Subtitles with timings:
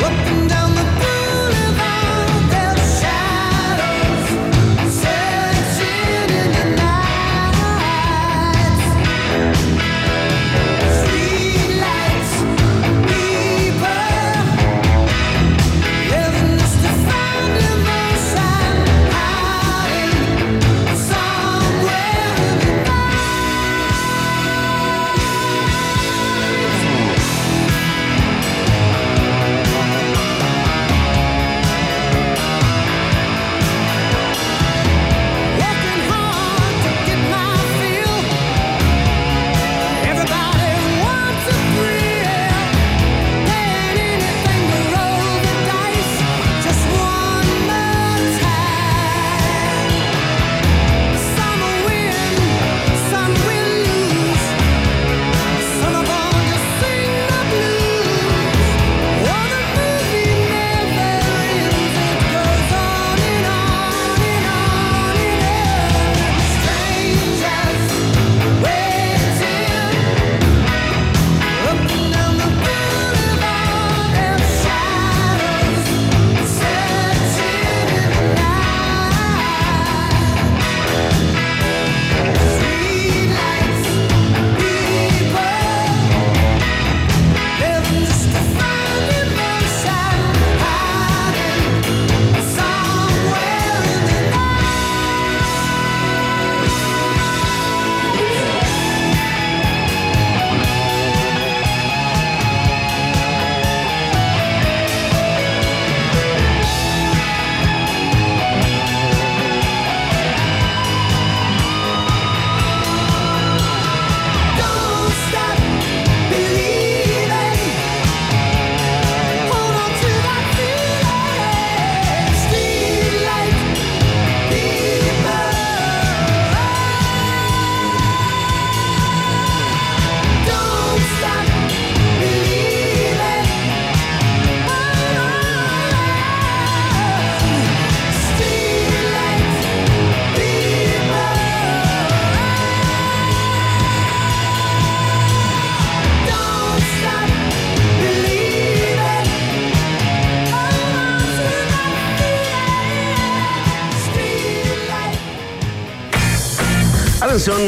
[0.00, 0.59] con tertulios y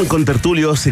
[0.07, 0.87] con tertulias,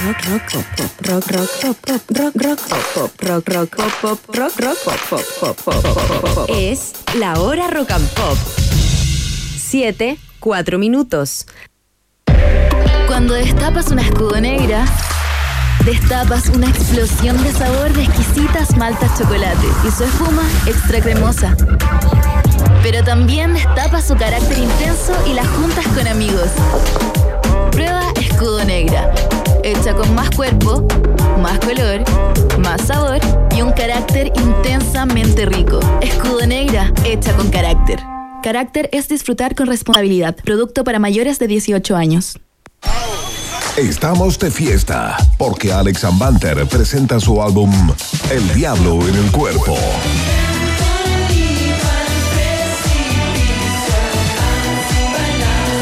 [0.06, 3.94] Rock rock pop pop rock rock pop pop rock rock pop pop rock rock pop
[4.01, 5.56] pop rock rock pop pop
[6.33, 8.38] pop es la hora rock and pop
[9.56, 11.45] 7 4 minutos
[13.07, 14.85] cuando destapas una escudo negra,
[15.85, 21.56] destapas una explosión de sabor de exquisitas maltas chocolate y su espuma extra cremosa.
[22.81, 26.50] Pero también destapas su carácter intenso y las juntas con amigos.
[27.71, 29.13] Prueba escudo negra,
[29.63, 30.88] hecha con más cuerpo,
[31.41, 32.03] más color,
[32.59, 33.19] más sabor
[33.56, 35.79] y un carácter intensamente rico.
[36.01, 38.00] Escudo negra, hecha con carácter.
[38.44, 40.36] Carácter es disfrutar con responsabilidad.
[40.44, 42.39] Producto para mayores de 18 años.
[43.77, 47.71] Estamos de fiesta porque Alex Ambanter presenta su álbum
[48.30, 49.75] El Diablo en el Cuerpo.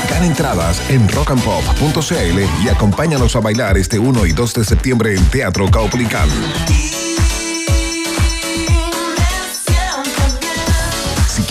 [0.09, 5.25] Gana entradas en rockandpop.cl y acompáñanos a bailar este 1 y 2 de septiembre en
[5.25, 6.29] Teatro Caupolicán.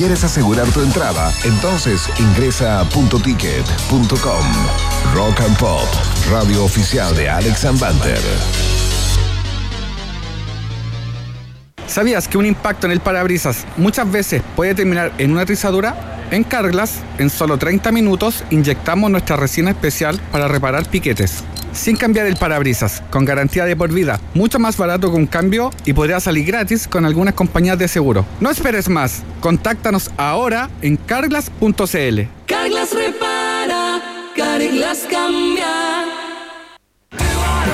[0.00, 4.44] Quieres asegurar tu entrada, entonces ingresa a puntoticket.com.
[5.14, 5.84] Rock and Pop,
[6.30, 8.18] radio oficial de Alex Banter.
[11.86, 16.26] ¿Sabías que un impacto en el parabrisas muchas veces puede terminar en una trizadura?
[16.30, 21.44] En Carglass, en solo 30 minutos, inyectamos nuestra resina especial para reparar piquetes.
[21.72, 25.70] Sin cambiar el parabrisas, con garantía de por vida, mucho más barato que un cambio
[25.84, 28.26] y podría salir gratis con algunas compañías de seguro.
[28.40, 32.20] No esperes más, contáctanos ahora en carglass.cl.
[32.46, 34.00] Carglass repara,
[34.36, 35.66] Carglass cambia.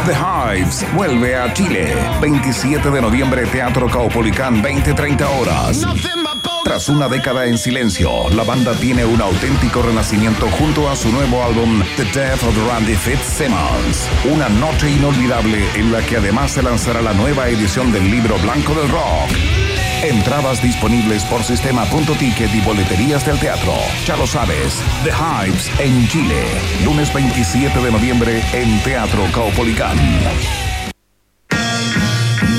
[0.06, 1.92] The Hives vuelve a Chile.
[2.20, 5.84] 27 de noviembre, Teatro Caupolicán, 20-30 horas.
[6.66, 11.44] Tras una década en silencio, la banda tiene un auténtico renacimiento junto a su nuevo
[11.44, 14.08] álbum The Death of Randy Fitzsimmons.
[14.24, 18.74] Una noche inolvidable en la que además se lanzará la nueva edición del libro blanco
[18.74, 19.30] del rock.
[20.02, 23.74] Entradas disponibles por sistema.ticket y boleterías del teatro.
[24.04, 26.42] Ya lo sabes, The Hives en Chile.
[26.84, 29.96] Lunes 27 de noviembre en Teatro Caupolicán.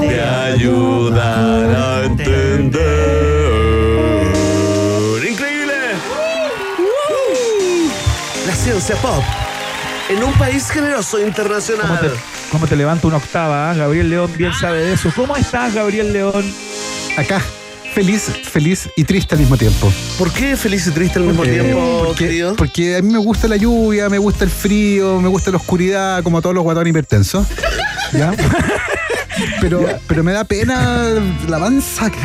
[0.00, 2.82] te ayudará a entender.
[5.30, 5.74] ¡Increíble!
[8.46, 9.22] La ciencia pop
[10.08, 12.00] en un país generoso ¿Cómo internacional.
[12.00, 12.10] te,
[12.50, 13.70] cómo te levanta una octava?
[13.70, 13.74] ah?
[13.74, 15.12] Gabriel León bien sabe de eso.
[15.14, 16.44] ¿Cómo estás, Gabriel León?
[17.16, 17.40] Acá,
[17.94, 19.92] feliz, feliz y triste al mismo tiempo.
[20.18, 22.56] ¿Por qué feliz y triste al mismo Eh, tiempo, porque, querido?
[22.56, 26.22] porque a mí me gusta la lluvia, me gusta el frío, me gusta la oscuridad,
[26.22, 27.46] como a todos los guatones hipertensos.
[28.12, 28.32] ¿Ya?
[29.60, 31.04] Pero, pero me da pena
[31.48, 32.18] la avanza que,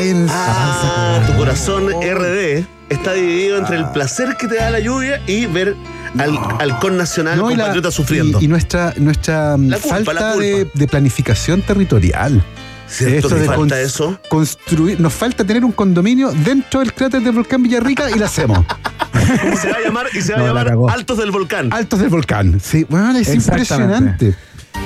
[0.00, 4.78] hay en Ah, tu corazón RD está dividido entre el placer que te da la
[4.78, 5.74] lluvia y ver
[6.18, 8.40] al, al con nacional No, la- compatriota sufriendo.
[8.40, 10.36] Y, y nuestra, nuestra culpa, falta.
[10.36, 12.42] De, de planificación territorial.
[12.88, 14.18] ¿Cierto Esto que de falta eso?
[14.28, 18.64] Construir, nos falta tener un condominio dentro del cráter del volcán Villarrica y lo hacemos.
[19.42, 20.06] ¿Cómo se va a llamar?
[20.14, 20.94] Y se va No, a la llamar.
[20.94, 21.72] Altos del Volcán.
[21.72, 22.60] Altos del volcán.
[22.60, 24.34] Sí, bueno, es impresionante.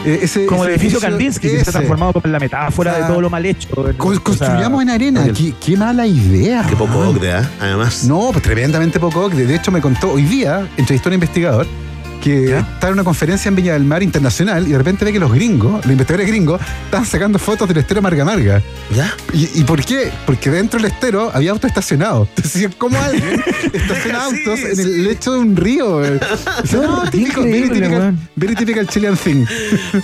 [0.06, 1.70] Eh, ese- Como el ese edificio Kandinsky, que se ese.
[1.70, 3.06] ha transformado como en la metáfora de Ah.
[3.08, 3.68] todo lo mal hecho.
[3.68, 5.24] Con- O sea, construyamos en arena.
[5.36, 6.64] Qué, qué mala idea.
[6.66, 7.50] Qué poco ocre, ¿ah?
[7.60, 8.04] Además.
[8.04, 9.26] No, pues tremendamente poco.
[9.26, 9.44] ocre.
[9.44, 11.66] De hecho, me contó hoy día, entrevistó a un investigador,
[12.20, 15.18] que está en una conferencia en Viña del Mar internacional y de repente ve que
[15.18, 18.62] los gringos, los investigadores gringos, están sacando fotos del estero Marga Marga.
[18.94, 19.14] ¿Ya?
[19.32, 20.10] ¿Y, y por qué?
[20.26, 22.28] Porque dentro del estero había autos estacionados.
[22.36, 24.82] Entonces, ¿cómo alguien estaciona autos en sí.
[24.82, 26.00] el lecho de un río?
[26.62, 29.44] Dice, no, típico, very typical, very typical Chilean thing.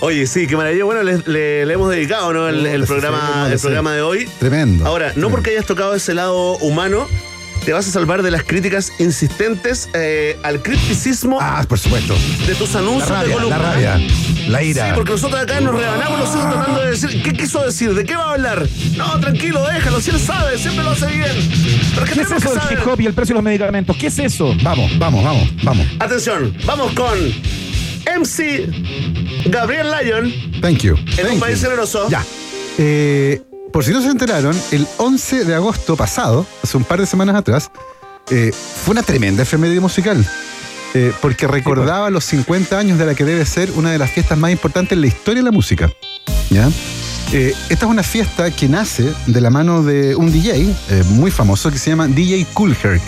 [0.01, 0.83] Oye, sí, qué maravilla.
[0.85, 2.47] Bueno, le, le- le hemos dedicado, ¿no?
[2.47, 4.29] El, programa, el programa de hoy.
[4.39, 4.85] Tremendo.
[4.85, 7.07] Ahora, no porque hayas tocado ese lado humano,
[7.67, 12.15] te vas a salvar de las críticas insistentes eh, al criticismo Ah, por supuesto.
[12.47, 13.57] de tus La anuncios de columna.
[13.57, 13.99] la rabia,
[14.47, 14.93] la Sí, ira.
[14.95, 17.93] porque nosotros acá nos rebanamos los ojos tratando de decir, ¿qué quiso decir?
[17.93, 18.65] ¿De qué va a hablar?
[18.95, 21.27] No, tranquilo, déjalo, si él sabe, siempre lo hace bien.
[21.93, 23.97] Pero ¿Qué es eso del hip hop y el precio de los medicamentos?
[23.97, 24.55] ¿Qué es eso?
[24.63, 25.85] Vamos, vamos, vamos, vamos.
[25.99, 27.19] Atención, vamos con
[28.17, 28.69] MC
[29.47, 30.95] Gabriel Lyon Thank you.
[30.95, 32.07] en Thank un país generoso.
[32.09, 32.23] Ya.
[32.77, 37.05] Eh, por si no se enteraron, el 11 de agosto pasado, hace un par de
[37.05, 37.71] semanas atrás,
[38.29, 38.51] eh,
[38.83, 40.25] fue una tremenda efeméride musical.
[40.93, 44.37] eh, porque recordaba los 50 años de la que debe ser una de las fiestas
[44.37, 45.91] más importantes en la historia de la música.
[46.49, 46.69] ¿ya?
[47.33, 50.73] Eh, esta es una fiesta que nace de la mano de un DJ
[51.09, 53.01] muy famoso que se llama DJ Cool Herc,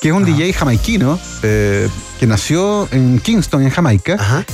[0.00, 4.44] que es un DJ jamaiquino que nació en Kingston, en Jamaica, Ajá,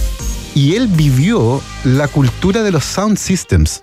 [0.55, 3.83] y él vivió la cultura de los sound systems.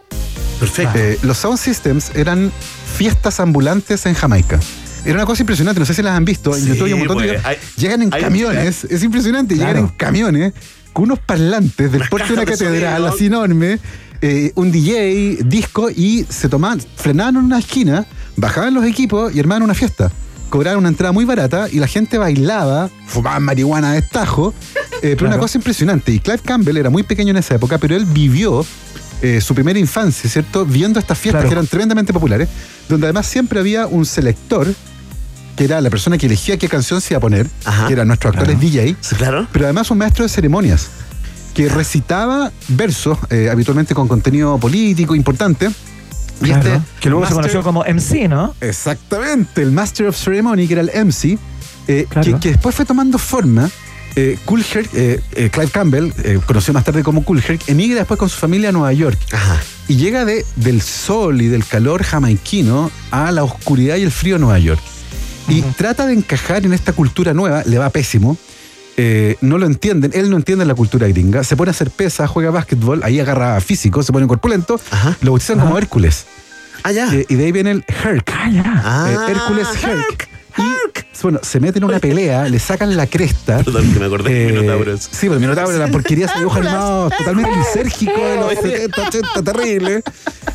[0.61, 0.97] Perfecto.
[0.97, 2.51] Eh, los sound systems eran
[2.97, 4.59] fiestas ambulantes en Jamaica.
[5.03, 6.55] Era una cosa impresionante, no sé si las han visto.
[6.55, 9.69] En Sí, YouTube hay un montón de pues, hay- Llegan en camiones, es impresionante, Claro.
[9.73, 10.53] llegan en camiones
[10.93, 13.79] con unos parlantes del porte de una catedral así enorme,
[14.21, 18.05] eh, un DJ, disco y se tomaban, frenaban en una esquina,
[18.37, 20.11] bajaban los equipos y armaban una fiesta.
[20.49, 25.15] Cobraban una entrada muy barata y la gente bailaba, fumaban marihuana de estajo, eh, pero
[25.17, 25.33] Claro.
[25.35, 26.11] una cosa impresionante.
[26.11, 28.63] Y Clive Campbell era muy pequeño en esa época, pero él vivió
[29.21, 30.65] eh, su primera infancia, ¿cierto?
[30.65, 31.49] Viendo estas fiestas Claro.
[31.49, 32.49] que eran tremendamente populares,
[32.89, 34.73] donde además siempre había un selector,
[35.55, 37.87] que era la persona que elegía qué canción se iba a poner, Ajá.
[37.87, 39.47] que eran nuestros actores DJ, Sí, claro.
[39.51, 40.87] pero además un maestro de ceremonias,
[41.53, 45.69] que recitaba versos, eh, habitualmente con contenido político importante.
[46.41, 48.55] Y Claro, este que luego se conoció como MC, ¿no?
[48.61, 51.37] Exactamente, el Master of Ceremony, que era el MC,
[51.87, 52.25] eh, Claro.
[52.33, 53.69] que, que después fue tomando forma.
[54.15, 54.37] Eh,
[54.93, 58.37] eh, eh, Clive Campbell, eh, conocido más tarde como Cool Herc, emigra después con su
[58.37, 59.61] familia a Nueva York Ajá.
[59.87, 64.35] y llega de, del sol y del calor jamaiquino a la oscuridad y el frío
[64.35, 64.81] de Nueva York.
[65.47, 68.37] Y trata de encajar en esta cultura nueva, le va pésimo.
[69.41, 72.51] no lo entienden, él no entiende la cultura gringa, se pone a hacer pesas, juega
[72.51, 75.17] básquetbol, ahí agarra físico, se pone corpulento, Ajá.
[75.21, 76.25] lo bautizan como Hércules.
[76.83, 77.09] Ah, ya.
[77.29, 78.31] Y de ahí viene el Herc.
[78.33, 78.63] Ah, ya.
[78.83, 80.30] Ah, Hércules Herc.
[81.23, 83.57] Bueno, se meten en una pelea, le sacan la cresta.
[83.63, 85.07] Perdón, que me acordé de Eh, Minotauros.
[85.11, 90.03] Sí, pues Minotauro, la porquería se dibuja animado totalmente lisérgico de los 70, 80, terrible.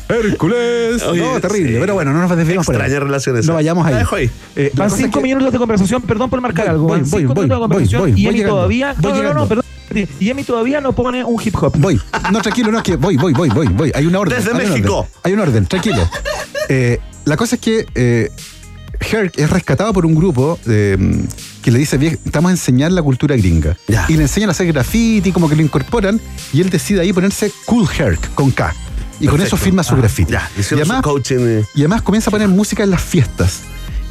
[0.09, 1.03] Hércules.
[1.03, 1.73] Oye, no, terrible.
[1.73, 1.77] sí.
[1.79, 2.81] Pero bueno, no nos desviemos por ahí.
[2.81, 3.47] Extraña relación esa.
[3.47, 4.29] No vayamos ahí.
[4.55, 6.83] Eh, Van pasa cinco que- minutos de conversación, perdón por marcar Voy, algo.
[6.87, 8.95] voy, van voy, cinco voy, minutos de conversación voy, voy, y Emi todavía.
[8.97, 9.65] voy no, no, no, perdón.
[10.19, 11.73] Y Emi todavía no pone un hip hop.
[11.77, 11.99] Voy.
[12.31, 13.91] No, tranquilo, no, es que voy, voy, voy, voy, voy.
[13.95, 14.37] Hay una orden.
[14.37, 14.97] Desde hay un México.
[14.99, 15.11] orden.
[15.23, 16.09] Hay un orden, tranquilo.
[16.69, 18.29] Eh, la cosa es que eh,
[18.99, 20.97] Herc es rescatado por un grupo eh,
[21.61, 23.77] que le dice, "Vie- estamos a enseñar la cultura gringa.
[23.87, 24.05] Ya.
[24.09, 26.19] Y le enseñan a hacer graffiti, como que lo incorporan,
[26.53, 28.73] y él decide ahí ponerse Cool Herc, con K.
[29.19, 30.31] Y con eso firma su Ah, graffiti.
[30.31, 31.37] Ya, y, hicieron su además, coaching.
[31.39, 31.65] eh.
[31.73, 33.61] y además comienza a poner música en las fiestas.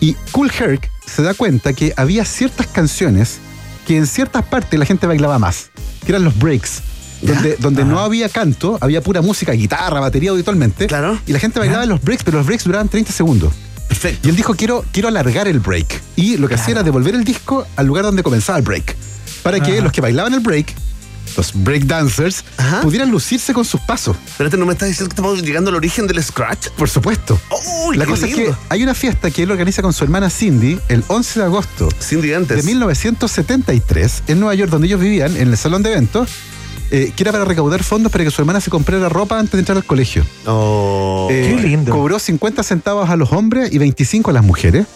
[0.00, 3.38] Y Cool Herc se da cuenta que había ciertas canciones
[3.86, 5.70] que en ciertas partes la gente bailaba más,
[6.04, 6.82] que eran los breaks.
[7.22, 7.32] ¿Ya?
[7.32, 10.86] Donde, donde no había canto, había pura música, guitarra, batería habitualmente.
[10.86, 11.18] Claro.
[11.26, 13.52] Y la gente bailaba en los breaks, pero los breaks duraban 30 segundos.
[14.00, 14.28] Perfecto.
[14.28, 16.00] Y él dijo, quiero, quiero alargar el break.
[16.16, 18.94] Y lo que hacía era devolver el disco al lugar donde comenzaba el break.
[19.42, 20.74] Para que los que bailaban el break,
[21.36, 22.80] los break dancers, Ajá.
[22.82, 24.16] pudieran lucirse con sus pasos.
[24.36, 26.68] Pero este no me estás diciendo que estamos llegando al origen del scratch.
[26.70, 27.38] Por supuesto.
[27.86, 30.78] Uy, la cosa es que hay una fiesta que él organiza con su hermana Cindy
[30.88, 32.56] el 11 de agosto Cindy antes.
[32.56, 36.30] de 1973 en Nueva York, donde ellos vivían, en el salón de eventos,
[36.90, 39.58] eh, que era para recaudar fondos para que su hermana se comprara ropa antes de
[39.60, 40.24] entrar al colegio.
[40.46, 41.28] Oh.
[41.30, 41.92] Eh, Qué lindo.
[41.92, 44.86] Cobró 50 centavos a los hombres y 25 a las mujeres.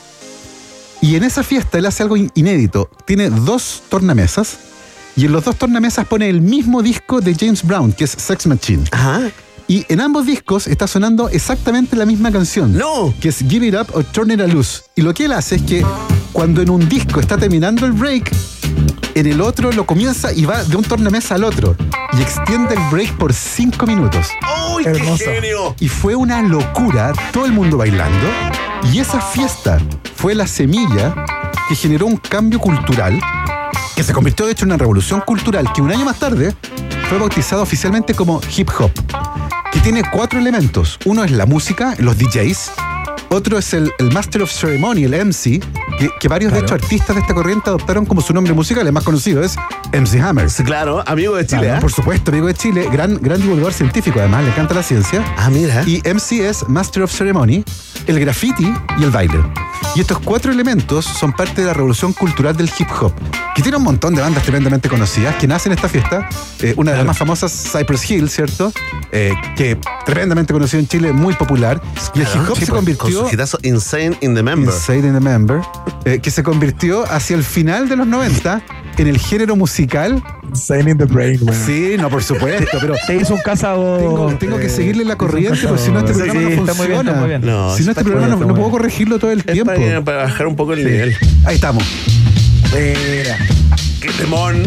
[1.00, 2.90] Y en esa fiesta él hace algo in- inédito.
[3.06, 4.58] Tiene dos tornamesas
[5.16, 8.46] y en los dos tornamesas pone el mismo disco de James Brown, que es Sex
[8.46, 8.84] Machine.
[8.92, 9.30] Ajá.
[9.66, 12.76] Y en ambos discos está sonando exactamente la misma canción.
[12.76, 13.14] No.
[13.20, 14.82] Que es Give It Up o Turn It a Loose.
[14.96, 15.84] Y lo que él hace es que
[16.32, 18.30] cuando en un disco está terminando el break,
[19.14, 21.76] en el otro lo comienza y va de un tornamesa al otro.
[22.18, 24.28] Y extiende el break por cinco minutos.
[24.74, 25.24] ¡Uy, Hermoso.
[25.24, 25.74] qué genio!
[25.80, 28.28] Y fue una locura, todo el mundo bailando.
[28.92, 29.78] Y esa fiesta
[30.16, 31.14] fue la semilla
[31.68, 33.20] que generó un cambio cultural,
[33.94, 36.54] que se convirtió de hecho en una revolución cultural que un año más tarde
[37.08, 38.90] fue bautizado oficialmente como hip hop,
[39.72, 40.98] que tiene cuatro elementos.
[41.04, 42.72] Uno es la música, los DJs.
[43.32, 45.60] Otro es el, el Master of Ceremony, el MC,
[45.98, 48.84] que, que varios de hecho artistas de esta corriente adoptaron como su nombre musical.
[48.84, 49.54] El más conocido es
[49.92, 50.48] MC Hammer.
[50.64, 51.80] Claro, amigo de Chile, Claro, ¿ah?
[51.80, 55.24] Por supuesto, amigo de Chile, gran, gran divulgador científico además, le encanta la ciencia.
[55.36, 55.84] Ah, mira.
[55.86, 57.62] Y MC es Master of Ceremony,
[58.08, 59.38] el graffiti y el baile.
[59.96, 63.12] Y estos cuatro elementos son parte de la revolución cultural del hip hop,
[63.56, 66.28] que tiene un montón de bandas tremendamente conocidas que nacen en esta fiesta.
[66.60, 68.72] Eh, una de las más famosas, Cypress Hill, ¿cierto?
[69.10, 71.82] Eh, que tremendamente conocido en Chile, muy popular.
[72.14, 73.20] Y el hip hop Sí, se con- convirtió...
[73.22, 74.72] Con su hitazo Insane in the Member.
[74.72, 75.60] Inside in the Member,
[76.04, 78.62] eh, que se convirtió hacia el final de los 90
[79.00, 80.22] en el género musical.
[80.48, 81.66] Insane in the brain, weón.
[81.66, 84.00] Sí, no, por supuesto, pero Te hizo un cazador.
[84.00, 86.74] tengo, tengo que eh, seguirle la corriente, porque si no este programa Sí, no está
[86.74, 87.10] muy bien, funciona.
[87.10, 87.40] está muy bien.
[87.46, 89.72] No, si no, este programa no, puedo corregirlo todo el Es tiempo.
[89.74, 91.16] para, para bajar un poco el nivel.
[91.44, 91.84] Ahí estamos.
[92.72, 93.36] Mira,
[94.00, 94.62] ¡Qué temón!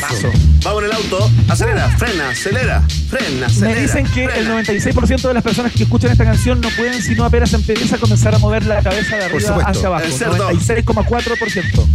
[0.00, 0.28] paso.
[0.62, 1.30] Vamos en el auto.
[1.48, 3.74] Acelera, frena, acelera, frena, acelera.
[3.74, 4.60] Me dicen que frena.
[4.60, 7.98] el 96% de las personas que escuchan esta canción no pueden sino apenas empieza a
[7.98, 10.04] comenzar a mover la cabeza de arriba hacia abajo.
[10.04, 10.50] El cerdo.
[10.52, 11.86] 96,4%.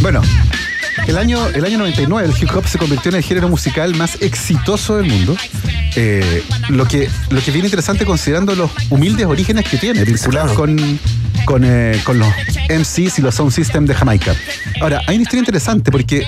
[0.00, 0.20] Bueno,
[1.06, 4.20] el año, el año 99 el hip hop se convirtió en el género musical más
[4.20, 5.36] exitoso del mundo.
[5.96, 10.74] Eh, lo, que, lo que bien interesante considerando los humildes orígenes que tiene, vinculados claro.
[10.76, 10.98] con,
[11.44, 12.28] con, eh, con los
[12.68, 14.34] MCs y los sound system de Jamaica.
[14.80, 16.26] Ahora, hay una historia interesante porque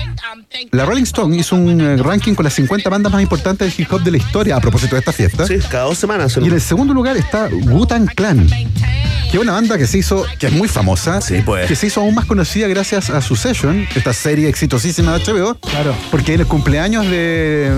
[0.71, 3.91] la Rolling Stone hizo un eh, ranking con las 50 bandas más importantes del hip
[3.91, 5.45] hop de la historia a propósito de esta fiesta.
[5.45, 6.37] Sí, cada dos semanas.
[6.41, 10.25] Y en el segundo lugar está Wu-Tang Clan, que es una banda que se hizo,
[10.39, 11.67] que es muy famosa, Sí, pues.
[11.67, 15.95] que se hizo aún más conocida gracias a Succession, esta serie exitosísima de HBO, Claro.
[16.11, 17.71] porque en el cumpleaños de,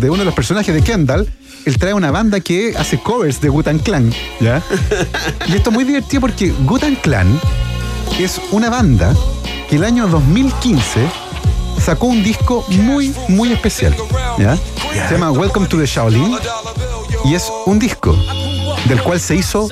[0.00, 1.28] de uno de los personajes de Kendall,
[1.66, 4.62] él trae una banda que hace covers de Wu-Tang Clan, ¿ya?
[5.46, 7.40] y esto es muy divertido porque Wu-Tang Clan
[8.18, 9.14] es una banda
[9.70, 11.00] que el año 2015
[11.84, 13.94] sacó un disco muy, muy especial,
[14.38, 14.56] ¿ya?
[15.06, 16.34] Se llama Welcome to the Shaolin
[17.26, 18.16] y es un disco
[18.86, 19.68] del cual se hizo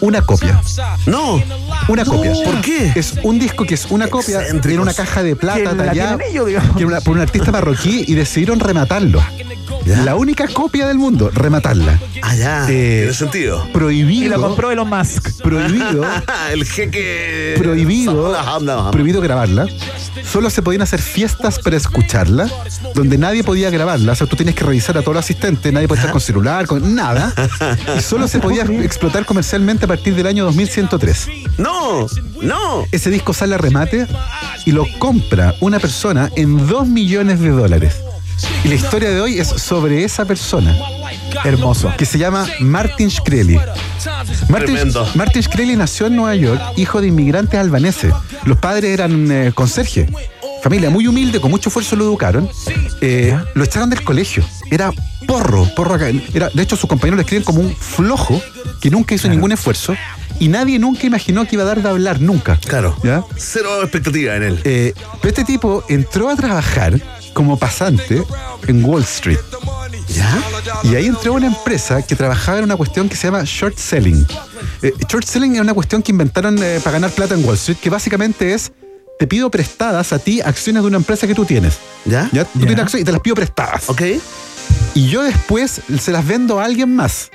[0.00, 0.60] una copia.
[1.06, 1.42] No.
[1.88, 2.32] Una copia.
[2.44, 2.92] ¿Por qué?
[2.94, 6.18] Es un disco que es una copia en una caja de plata la tallada
[7.04, 9.20] por un artista marroquí y decidieron rematarlo.
[9.96, 11.98] La única copia del mundo, rematarla.
[12.22, 12.64] Ah, ya.
[12.68, 13.64] Eh, Tiene sentido.
[13.68, 14.36] Y Prohibido.
[14.36, 15.42] lo compró Elon Musk.
[15.42, 16.04] Prohibido.
[16.52, 17.54] el jeque.
[17.58, 18.90] prohibido, Prohibido.
[18.90, 19.66] prohibido grabarla.
[20.24, 22.48] Solo se podían hacer fiestas para escucharla,
[22.94, 24.12] donde nadie podía grabarla.
[24.12, 26.66] O sea, tú tienes que revisar a todo el asistente, nadie puede estar con celular,
[26.66, 27.32] con nada.
[27.96, 31.28] Y solo se podía explotar comercialmente a partir del año 2103.
[31.56, 32.06] No,
[32.42, 32.84] no.
[32.92, 34.06] Ese disco sale a remate
[34.66, 37.96] y lo compra una persona en 2 millones de dólares.
[38.64, 40.76] Y la historia de hoy es sobre esa persona,
[41.44, 41.92] Hermoso.
[41.96, 43.58] que se llama Martin Shkreli.
[44.48, 45.08] Martin, Tremendo.
[45.14, 48.12] Martin Shkreli nació en Nueva York, hijo de inmigrantes albaneses.
[48.44, 50.08] Los padres eran eh, conserje.
[50.62, 52.48] Familia muy humilde, con mucho esfuerzo lo educaron.
[53.00, 54.44] Eh, lo echaron del colegio.
[54.70, 54.90] Era
[55.26, 56.08] porro, porro acá.
[56.34, 58.40] Era, de hecho, sus compañeros lo escriben como un flojo
[58.80, 59.94] que nunca hizo ningún esfuerzo.
[60.40, 62.58] Y nadie nunca imaginó que iba a dar de hablar, nunca.
[62.66, 62.96] Claro.
[63.02, 63.24] ¿Ya?
[63.36, 64.60] Cero expectativa en él.
[64.64, 67.00] Eh, pero este tipo entró a trabajar
[67.32, 68.22] como pasante
[68.66, 69.38] en Wall Street.
[70.08, 70.42] ¿Ya?
[70.84, 73.76] Y ahí entró a una empresa que trabajaba en una cuestión que se llama short
[73.76, 74.26] selling.
[74.82, 77.78] Eh, short selling es una cuestión que inventaron eh, para ganar plata en Wall Street,
[77.78, 78.72] que básicamente es,
[79.18, 81.78] te pido prestadas a ti acciones de una empresa que tú tienes.
[82.04, 82.28] ¿Ya?
[82.32, 82.44] ¿Ya?
[82.44, 82.66] Tú Ya.
[82.66, 83.88] tienes acciones y te las pido prestadas.
[83.90, 84.02] Ok.
[84.94, 87.30] Y yo después se las vendo a alguien más.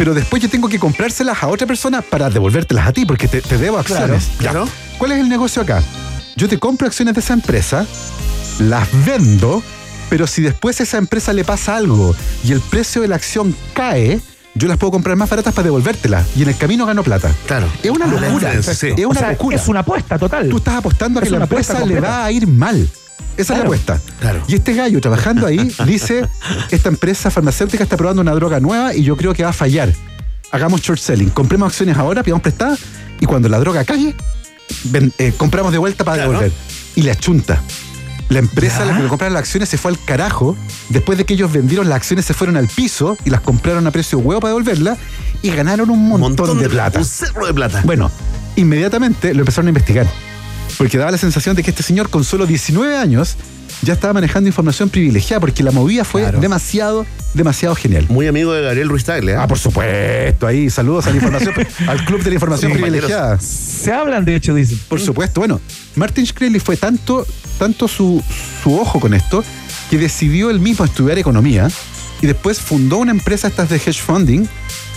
[0.00, 3.42] Pero después yo tengo que comprárselas a otra persona para devolvértelas a ti, porque te,
[3.42, 4.28] te debo acciones.
[4.38, 4.50] Ya.
[4.50, 4.66] claro.
[4.96, 5.82] ¿Cuál es el negocio acá?
[6.36, 7.84] Yo te compro acciones de esa empresa,
[8.60, 9.62] las vendo,
[10.08, 13.54] pero si después a esa empresa le pasa algo y el precio de la acción
[13.74, 14.22] cae,
[14.54, 16.26] yo las puedo comprar más baratas para devolvértelas.
[16.34, 17.30] Y en el camino gano plata.
[17.46, 17.66] Claro.
[17.82, 18.62] Es una Ah, locura.
[18.62, 18.86] sí.
[18.96, 19.56] Es O una sea, locura.
[19.56, 20.48] es una apuesta total.
[20.48, 22.88] Tú estás apostando a que Es la empresa le va a ir mal.
[23.36, 24.00] Esa es la apuesta.
[24.20, 24.42] Claro.
[24.48, 26.26] Y este gallo trabajando ahí dice,
[26.70, 29.92] esta empresa farmacéutica está probando una droga nueva y yo creo que va a fallar.
[30.52, 31.30] Hagamos short selling.
[31.30, 32.80] Compremos acciones ahora, pidamos prestadas
[33.20, 34.14] y cuando la droga calle,
[34.84, 36.32] ven- eh, compramos de vuelta para Claro.
[36.32, 36.52] devolver.
[36.96, 37.60] Y la chunta.
[38.28, 40.56] La empresa a la que le compraron las acciones se fue al carajo.
[40.88, 43.90] Después de que ellos vendieron las acciones, se fueron al piso y las compraron a
[43.90, 44.98] precio huevo para devolverlas
[45.42, 46.98] y ganaron un montón, de plata.
[47.00, 47.82] Un cerro de plata.
[47.84, 48.10] Bueno,
[48.54, 50.06] inmediatamente lo empezaron a investigar.
[50.78, 53.36] Porque daba la sensación de que este señor con solo 19 años
[53.82, 56.40] ya estaba manejando información privilegiada porque la movida fue Claro.
[56.40, 58.06] demasiado, demasiado genial.
[58.08, 59.36] Muy amigo de Gabriel Ruiz Tagle, ¿eh?
[59.38, 61.54] Ah, por supuesto, ahí saludos a la información,
[61.88, 63.38] al club de la información Sí, privilegiada.
[63.40, 64.78] Se hablan, de hecho, dicen.
[64.88, 65.60] Por supuesto, bueno,
[65.96, 67.26] Martin Shkreli fue tanto,
[67.58, 68.22] tanto su,
[68.62, 69.42] su ojo con esto
[69.88, 71.68] que decidió él mismo estudiar economía
[72.20, 74.46] y después fundó una empresa estas de hedge funding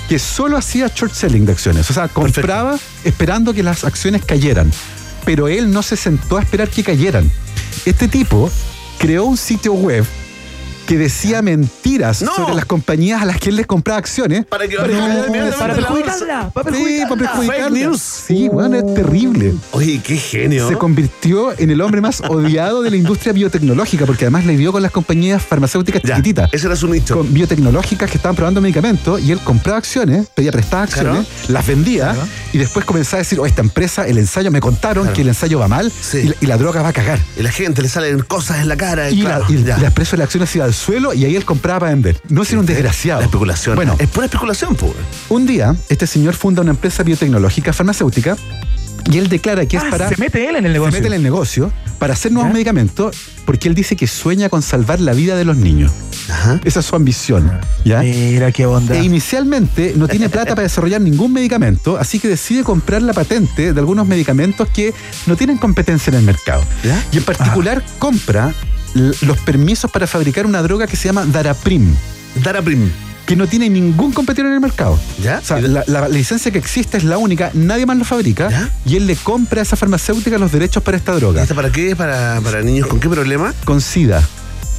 [0.09, 1.89] que solo hacía short selling de acciones.
[1.89, 4.69] O sea, compraba esperando que las acciones cayeran.
[5.25, 7.29] Pero él no se sentó a esperar que cayeran.
[7.85, 8.51] Este tipo
[8.99, 10.05] creó un sitio web
[10.85, 12.35] que decía mentiras No.
[12.35, 14.45] sobre las compañías a las que él les compraba acciones.
[14.45, 17.07] Para que No, para para inmediatamente Para la perjudicarla, para Sí, perjudicarla.
[17.07, 17.63] para perjudicarla.
[17.69, 18.01] Fake news.
[18.01, 20.67] Sí, bueno, es terrible Oye, qué genio.
[20.67, 24.71] se convirtió en el hombre más odiado de la industria biotecnológica, porque además le dio
[24.71, 26.49] con las compañías farmacéuticas Ya, chiquititas.
[26.53, 27.15] Ese era su nicho.
[27.17, 32.11] Con biotecnológicas que estaban probando medicamentos y él compraba acciones, pedía prestadas acciones, las vendía
[32.13, 32.27] Claro.
[32.51, 35.15] y después comenzaba a decir, oh, esta empresa, el ensayo, me contaron Claro.
[35.15, 36.17] que el ensayo va mal Sí.
[36.19, 37.19] y, la, y la droga va a cagar.
[37.37, 39.09] Y la gente le salen cosas en la cara.
[39.09, 39.75] Y, claro, la, y ya.
[39.77, 42.19] el precio de la acción se iba al suelo y ahí él compraba para vender.
[42.29, 43.19] No ser un desgraciado.
[43.21, 43.75] La especulación.
[43.75, 44.91] Bueno, es pura especulación, pues.
[45.29, 48.35] un día este señor funda una empresa biotecnológica farmacéutica
[49.11, 50.09] y él declara que es Ah, para...
[50.09, 50.91] se mete él en el se negocio.
[50.99, 54.99] mete en el negocio para hacer nuevos medicamentos porque él dice que sueña con salvar
[55.01, 55.91] la vida de los niños.
[56.29, 56.59] Ajá.
[56.63, 57.51] Esa es su ambición.
[57.83, 57.99] ¿ya?
[58.01, 58.95] Mira qué onda.
[58.95, 63.73] E inicialmente no tiene plata para desarrollar ningún medicamento, así que decide comprar la patente
[63.73, 64.93] de algunos medicamentos que
[65.27, 66.63] no tienen competencia en el mercado.
[66.83, 67.03] ¿Ya?
[67.11, 68.55] Y en particular compra l-
[68.93, 71.93] los permisos para fabricar una droga que se llama Daraprim,
[72.43, 72.89] Daraprim.
[73.25, 74.99] que no tiene ningún competidor en el mercado.
[75.21, 75.39] ¿Ya?
[75.41, 78.05] O sea, ¿Y de- la, la licencia que existe es la única, nadie más lo
[78.05, 78.69] fabrica, ¿Ya?
[78.85, 81.41] y él le compra a esa farmacéutica los derechos para esta droga.
[81.41, 81.95] ¿Esta para qué?
[81.95, 83.53] ¿Para, para niños con qué problema?
[83.65, 84.21] Con SIDA.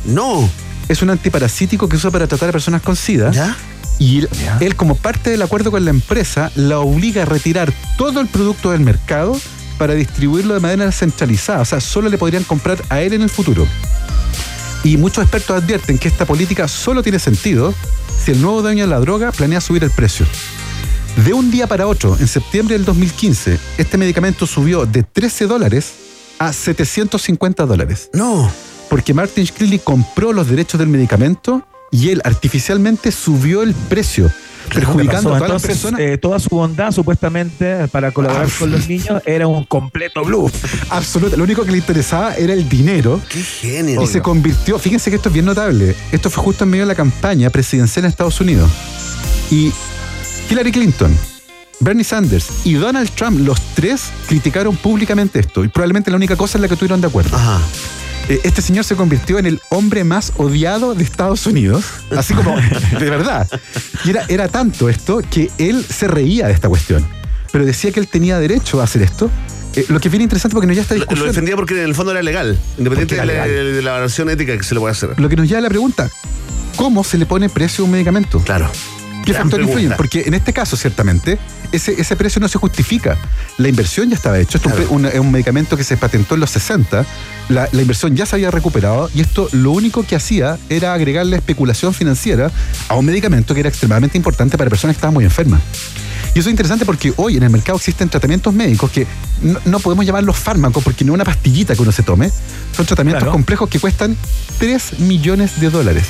[0.05, 0.49] No.
[0.89, 3.31] Es un antiparasítico que usa para tratar a personas con SIDA.
[3.33, 3.57] ¿Ya?
[3.99, 4.59] Y él, Ya.
[4.61, 8.71] él, como parte del acuerdo con la empresa, la obliga a retirar todo el producto
[8.73, 9.39] del mercado
[9.79, 11.61] para distribuirlo de manera centralizada.
[11.61, 13.67] O sea, solo le podrían comprar a él en el futuro.
[14.83, 17.75] Y muchos expertos advierten que esta política solo tiene sentido
[18.23, 20.27] si el nuevo dueño de la droga planea subir el precio.
[21.25, 25.93] De un día para otro, en septiembre del 2015, este medicamento subió de 13 dólares
[26.39, 28.51] a 750 dólares No.
[28.91, 34.31] porque Martin Shkreli compró los derechos del medicamento y él artificialmente subió el precio,
[34.73, 36.01] perjudicando a todas las personas.
[36.01, 40.53] eh, toda su bondad, supuestamente, para colaborar Ah, con los niños, era un completo bluff.
[40.91, 41.37] Absoluta.
[41.37, 43.21] Lo único que le interesaba era el dinero.
[43.29, 44.03] Qué genio.
[44.03, 46.89] Y se convirtió, fíjense que esto es bien notable, esto fue justo en medio de
[46.89, 48.71] la campaña presidencial en Estados Unidos.
[49.51, 49.73] Y
[50.51, 51.17] Hillary Clinton,
[51.81, 55.65] Bernie Sanders y Donald Trump, los tres criticaron públicamente esto.
[55.65, 57.37] Y probablemente la única cosa en la que estuvieron de acuerdo.
[57.37, 57.61] Ajá.
[58.29, 61.85] Eh, este señor se convirtió en el hombre más odiado de Estados Unidos,
[62.17, 62.57] así como
[62.99, 63.47] de verdad.
[64.05, 67.07] Y era, era tanto esto que él se reía de esta cuestión,
[67.53, 69.31] pero decía que él tenía derecho a hacer esto.
[69.77, 71.29] Eh, lo que es bien interesante porque nos ya esta Lo, lo discusión.
[71.29, 74.63] defendía porque en el fondo era legal, independiente de, la- de la valoración ética que
[74.63, 75.19] se le puede hacer.
[75.21, 76.09] Lo que nos lleva a la pregunta:
[76.77, 78.39] ¿cómo se le pone precio a un medicamento?
[78.41, 78.71] Claro.
[79.25, 79.93] ¿Qué factores influyen?
[79.97, 81.39] Porque en este caso, ciertamente,
[81.73, 83.17] ese, ese precio no se justifica.
[83.59, 84.59] La inversión ya estaba hecha.
[84.59, 84.95] Esto es un Claro.
[84.95, 87.05] un- es un medicamento que se patentó en los 60.
[87.49, 91.37] La, la inversión ya se había recuperado y esto lo único que hacía era agregarle
[91.37, 92.51] especulación financiera
[92.89, 95.61] a un medicamento que era extremadamente importante para personas que estaban muy enfermas.
[96.35, 99.07] Y eso es interesante porque hoy en el mercado existen tratamientos médicos que
[99.43, 102.31] no, no podemos llamarlos fármacos porque no es una pastillita que uno se tome.
[102.77, 103.33] Son tratamientos Claro.
[103.33, 104.17] complejos que cuestan
[104.59, 106.05] 3 millones de dólares.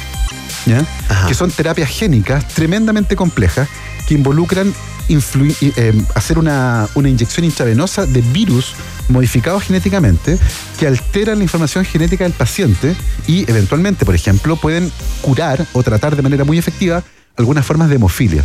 [1.28, 3.68] Que son terapias génicas tremendamente complejas
[4.08, 4.72] que involucran
[5.10, 8.72] eh, hacer una, una inyección intravenosa de virus
[9.10, 10.38] modificados genéticamente
[10.78, 16.16] que alteran la información genética del paciente y eventualmente, por ejemplo, pueden curar o tratar
[16.16, 17.02] de manera muy efectiva
[17.36, 18.42] algunas formas de hemofilia.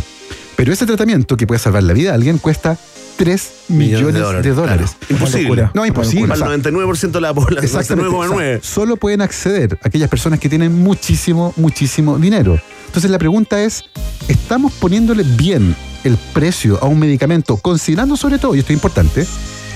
[0.56, 2.78] Pero ese tratamiento que puede salvar la vida de alguien cuesta
[3.16, 4.96] 3 millones, de dólares.
[4.98, 5.10] Claro.
[5.10, 5.70] Imposible.
[5.74, 6.28] No, imposible.
[6.28, 8.10] Para el 99% de la población, Exactamente.
[8.10, 8.34] 99,9.
[8.34, 12.58] O sea, solo pueden acceder aquellas personas que tienen muchísimo, muchísimo dinero.
[12.86, 13.84] Entonces la pregunta es,
[14.28, 19.26] ¿estamos poniéndole bien el precio a un medicamento, considerando sobre todo, y esto es importante,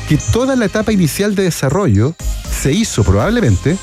[0.08, 2.14] que toda la etapa inicial de desarrollo
[2.50, 3.76] se hizo probablemente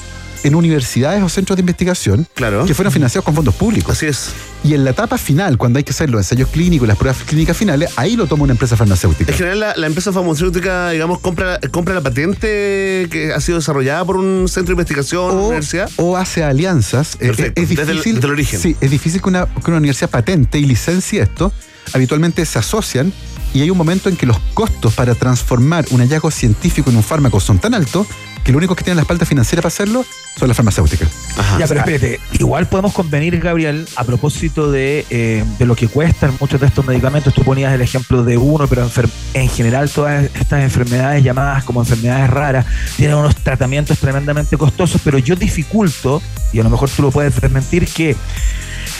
[0.43, 2.65] en universidades o centros de investigación Claro.
[2.65, 3.95] que fueron financiados con fondos públicos.
[3.95, 4.29] Así es.
[4.63, 7.57] Y en la etapa final, cuando hay que hacer los ensayos clínicos, las pruebas clínicas
[7.57, 9.31] finales, ahí lo toma una empresa farmacéutica.
[9.31, 14.05] En general, la, la empresa farmacéutica, digamos, compra, compra la patente que ha sido desarrollada
[14.05, 15.89] por un centro de investigación, o, universidad.
[15.97, 17.15] o hace alianzas.
[17.15, 18.15] Eh, Perfecto, es desde el- difícil.
[18.15, 18.59] desde el origen.
[18.59, 21.51] Sí, es difícil que una, que una universidad patente y licencie esto.
[21.93, 23.11] Habitualmente se asocian
[23.53, 27.03] y hay un momento en que los costos para transformar un hallazgo científico en un
[27.03, 28.07] fármaco son tan altos
[28.43, 30.05] que lo único que tienen la espalda financiera para hacerlo
[30.37, 31.09] son las farmacéuticas.
[31.37, 31.59] Ajá.
[31.59, 36.35] Ya, pero espérate, igual podemos convenir, Gabriel, a propósito de, eh, de lo que cuestan
[36.39, 37.33] muchos de estos medicamentos.
[37.33, 38.89] Tú ponías el ejemplo de uno, pero
[39.33, 45.19] en general todas estas enfermedades llamadas como enfermedades raras tienen unos tratamientos tremendamente costosos, pero
[45.19, 48.15] yo dificulto, y a lo mejor tú lo puedes desmentir, que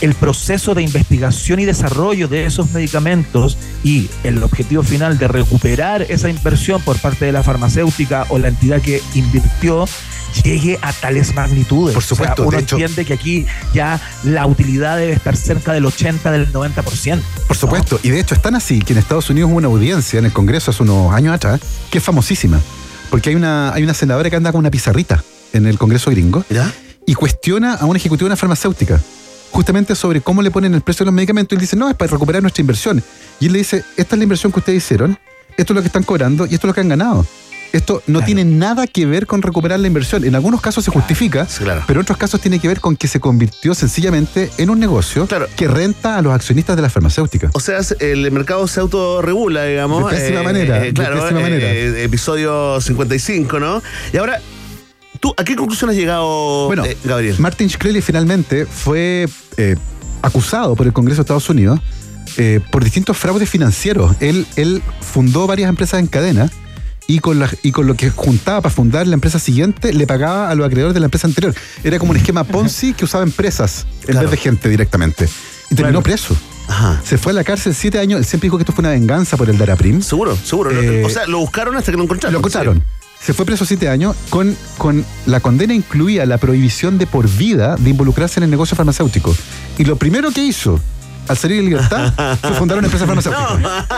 [0.02, 6.02] el proceso de investigación y desarrollo de esos medicamentos y el objetivo final de recuperar
[6.10, 9.86] esa inversión por parte de la farmacéutica o la entidad que invirtió
[10.44, 11.94] llegue a tales magnitudes.
[11.94, 15.36] Por supuesto, O sea, uno de hecho- entiende que aquí ya la utilidad debe estar
[15.36, 17.22] cerca del 80, del 90%.
[17.48, 20.20] Por supuesto, y de hecho es tan así que en Estados Unidos hubo una audiencia
[20.20, 21.60] en el Congreso hace unos años atrás
[21.90, 22.60] que es famosísima,
[23.10, 25.22] porque hay una, hay una senadora que anda con una pizarrita
[25.54, 26.72] en el Congreso gringo ¿Ya?
[27.06, 29.02] y cuestiona a un ejecutivo de una farmacéutica
[29.52, 31.96] justamente sobre cómo le ponen el precio de los medicamentos y él dice, no, es
[31.96, 33.04] para recuperar nuestra inversión.
[33.40, 35.18] Y él le dice, esta es la inversión que ustedes hicieron,
[35.58, 37.26] esto es lo que están cobrando y esto es lo que han ganado.
[37.74, 38.26] Esto no Claro.
[38.26, 40.26] tiene nada que ver con recuperar la inversión.
[40.26, 41.84] En algunos casos se justifica, claro.
[41.88, 45.26] pero en otros casos tiene que ver con que se convirtió sencillamente en un negocio
[45.56, 47.52] que renta a los accionistas de las farmacéuticas.
[47.54, 50.12] O sea, el mercado se autorregula, digamos.
[50.12, 51.72] De pésima manera, de claro, pésima manera.
[51.72, 53.82] eh, episodio 55, ¿no?
[54.12, 54.42] Y ahora,
[55.22, 57.36] ¿tú a qué conclusión has llegado, Bueno, eh, Gabriel?
[57.40, 59.76] Martin Shkreli finalmente fue eh,
[60.22, 61.80] acusado por el Congreso de Estados Unidos
[62.38, 64.16] eh, por distintos fraudes financieros.
[64.20, 66.50] Él, él fundó varias empresas en cadena
[67.08, 70.50] y con, la- y con lo que juntaba para fundar la empresa siguiente le pagaba
[70.50, 71.54] a los acreedores de la empresa anterior.
[71.84, 74.22] Era como un esquema Ponzi que usaba empresas en Claro.
[74.22, 75.26] vez de gente directamente.
[75.70, 76.04] Y terminó Claro.
[76.04, 76.36] preso.
[76.68, 77.02] Ajá.
[77.04, 78.18] Se fue a la cárcel siete años.
[78.20, 80.02] Él siempre dijo que esto fue una venganza por el Daraprim.
[80.02, 80.72] Seguro, seguro.
[80.72, 82.34] Eh, o sea, lo buscaron hasta que lo encontraron.
[82.34, 82.84] Lo encontraron.
[83.24, 84.16] Se fue preso siete años.
[84.30, 88.76] Con, con la condena incluía la prohibición de por vida de involucrarse en el negocio
[88.76, 89.36] farmacéutico.
[89.78, 90.80] Y lo primero que hizo
[91.28, 93.88] al salir de libertad fue fundar una empresa farmacéutica.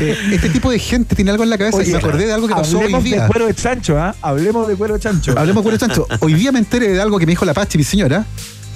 [0.00, 2.48] Eh, este tipo de gente tiene algo en la cabeza y me acordé de algo
[2.48, 3.22] que pasó hoy Hablemos día.
[3.22, 4.14] de cuero de chancho, ¿ah?
[4.22, 5.38] Hablemos de cuero de chancho.
[5.38, 6.06] Hablemos con el chancho.
[6.20, 8.24] Hoy día me enteré de algo que me dijo la Pachi, mi señora.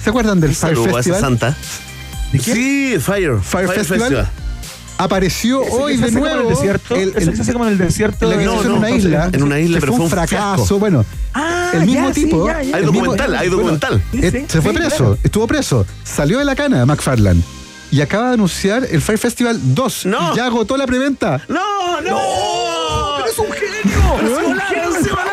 [0.03, 1.19] ¿Se acuerdan del Fire Festival?
[1.19, 1.57] santa.
[2.31, 2.55] ¿De quién?
[2.55, 3.39] Sí, Fire.
[3.41, 4.29] Fire Festival.
[4.97, 6.49] Apareció Ese hoy de hace como en nuevo.
[6.49, 6.95] el desierto.
[6.95, 8.29] el- ese el- que se hace como en el desierto.
[8.29, 9.29] que No, se hizo en no, una no, isla.
[9.31, 10.55] en una isla, pero fue un fracaso.
[10.57, 10.79] fiasco.
[10.79, 12.47] Bueno, Ah, el mismo ya, tipo.
[12.47, 12.59] ya, ya.
[12.59, 14.01] Hay el mismo- documental, hay bueno, documental.
[14.11, 15.17] Sí, Eh, sí, se fue sí, preso, claro.
[15.23, 17.43] estuvo preso, salió de la cana McFarland
[17.91, 20.05] y acaba de anunciar el Fire Festival 2.
[20.07, 20.35] No.
[20.35, 21.41] Ya agotó la preventa.
[21.47, 22.19] ¡No, no!
[23.17, 25.26] ¡Pero es un genio!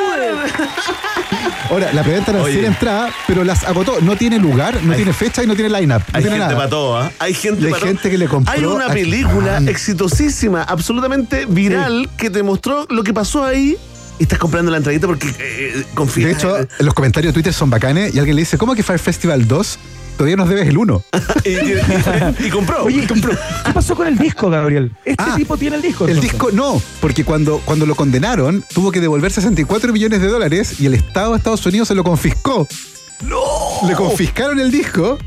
[1.71, 4.01] Ahora, la preventa era sin entrada, pero las agotó.
[4.01, 6.01] No tiene lugar, no Hay- tiene fecha y no tiene line-up.
[6.13, 6.57] No Hay tiene gente nada.
[6.57, 7.11] para todo, ¿ah?
[7.19, 12.09] Hay gente Y hay para gente que le compró Hay una película exitosísima, absolutamente viral,
[12.17, 13.77] que te mostró lo que pasó ahí.
[14.19, 16.27] Y estás comprando la entradita porque eh, confía.
[16.29, 19.01] De hecho, los comentarios de Twitter son bacanes y alguien le dice, ¿cómo que Fire
[19.01, 19.79] Festival 2?
[20.17, 21.03] Todavía nos debes el 1.
[21.45, 22.85] y, y- y compró.
[22.85, 24.93] Oye, ¿qué pasó con el disco, Gabriel?
[25.05, 26.07] Este Ah, tipo tiene el disco.
[26.07, 30.81] El disco no, porque cuando, cuando lo condenaron tuvo que devolver 64 millones de dólares
[30.81, 32.67] y el Estado de Estados Unidos se lo confiscó.
[33.23, 33.39] ¡No!
[33.89, 35.19] Le confiscaron el disco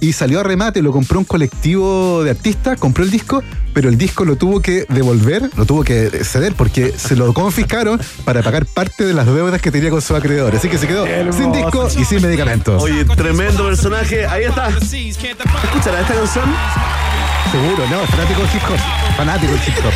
[0.00, 3.98] y salió a remate, lo compró un colectivo de artistas, compró el disco, pero el
[3.98, 8.66] disco lo tuvo que devolver, lo tuvo que ceder porque se lo confiscaron para pagar
[8.66, 10.60] parte de las deudas que tenía con sus acreedores.
[10.60, 11.38] Así que se quedó Hermoso.
[11.38, 12.82] sin disco y sin medicamentos.
[12.82, 14.26] Oye, tremendo personaje.
[14.26, 14.68] Ahí está.
[14.68, 17.05] Escúchala esta canción.
[17.52, 18.78] Seguro, no, fanático del hip hop.
[19.16, 19.92] Fanático del hip hop.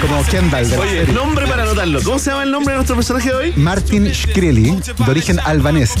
[0.00, 1.14] Como Kendall de la Oye, serie.
[1.14, 2.02] nombre para anotarlo.
[2.02, 3.52] ¿Cómo se llama el nombre de nuestro personaje de hoy?
[3.56, 5.92] Martin Shkreli, de origen albanés,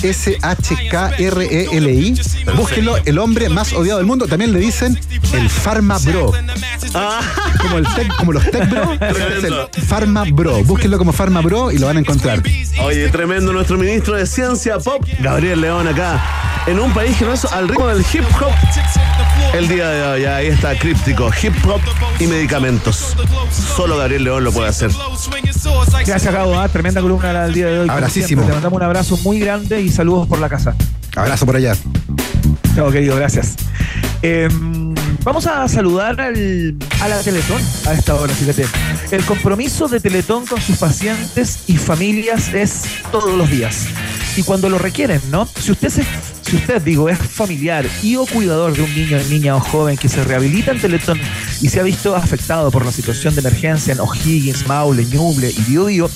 [0.94, 2.20] S-H-K-R-E-L-I.
[2.56, 4.26] Búsquenlo, el hombre más odiado del mundo.
[4.26, 4.98] También le dicen
[5.32, 6.32] el Pharma Bro.
[6.94, 7.20] Ah,
[7.60, 9.54] Como, el tech- como los Tech Bro, es el
[9.88, 10.64] Pharma Bro.
[10.64, 12.42] Búsquenlo como Pharma Bro y lo van a encontrar.
[12.82, 16.20] oye, tremendo nuestro ministro de Ciencia Pop, Gabriel León, acá.
[16.66, 18.50] En un país generoso al ritmo del hip hop.
[19.52, 21.30] El día de hoy, ahí está críptico.
[21.42, 21.80] Hip hop
[22.18, 23.14] y medicamentos.
[23.76, 24.90] Solo Gabriel León lo puede hacer.
[26.06, 26.58] Gracias, Gabo.
[26.58, 26.68] ¿ah?
[26.68, 27.88] Tremenda columna del día de hoy.
[27.88, 28.42] Abracísimo.
[28.42, 30.74] Te mandamos un abrazo muy grande y saludos por la casa.
[31.14, 31.76] Abrazo por allá.
[32.74, 33.54] Chao, querido, gracias.
[34.22, 34.84] Em,
[35.24, 38.66] Vamos a saludar al, a la Teletón a esta hora, fíjate.
[39.10, 43.86] El compromiso de Teletón con sus pacientes y familias es todos los días.
[44.36, 45.46] Y cuando lo requieren, ¿no?
[45.46, 46.04] Si usted se
[46.54, 50.08] si usted, digo, es familiar y o cuidador de un niño, niña o joven que
[50.08, 51.18] se rehabilita en Teletón
[51.60, 55.60] y se ha visto afectado por la situación de emergencia en O'Higgins, Maule, Ñuble y
[55.62, 56.08] Biobío,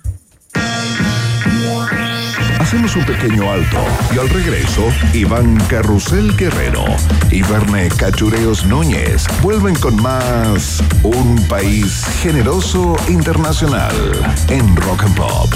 [2.74, 6.84] Hacemos un pequeño alto y al regreso, Iván Carrusel Guerrero
[7.30, 13.94] y Verne Cachureos Núñez vuelven con más Un País Generoso Internacional
[14.50, 15.54] en Rock and Pop.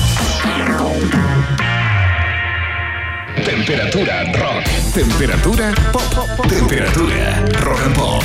[3.44, 4.64] Temperatura rock.
[4.94, 6.48] Temperatura pop.
[6.48, 8.24] Temperatura rock and pop.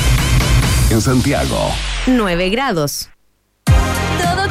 [0.90, 1.72] En Santiago,
[2.06, 3.08] 9 grados.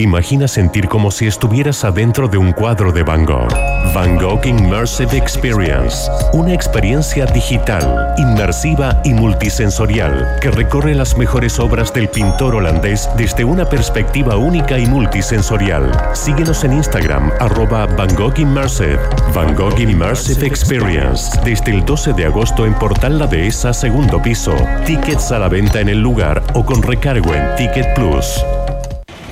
[0.00, 3.48] Imagina sentir como si estuvieras adentro de un cuadro de Van Gogh.
[3.92, 11.92] Van Gogh Immersive Experience, una experiencia digital, inmersiva y multisensorial que recorre las mejores obras
[11.92, 15.90] del pintor holandés desde una perspectiva única y multisensorial.
[16.14, 19.00] Síguenos en Instagram, arroba Van Gogh Immersive.
[19.34, 24.54] Van Gogh Immersive Experience, desde el 12 de agosto en Portal La Dehesa, segundo piso.
[24.86, 28.44] Tickets a la venta en el lugar o con recargo en Ticket Plus.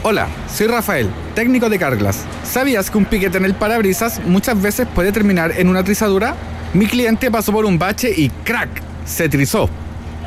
[0.03, 2.21] Hola, soy Rafael, técnico de Carglass.
[2.45, 6.37] ¿Sabías que un piquete en el parabrisas muchas veces puede terminar en una trizadura?
[6.75, 8.69] Mi cliente pasó por un bache y ¡crack!
[9.05, 9.69] se trizó.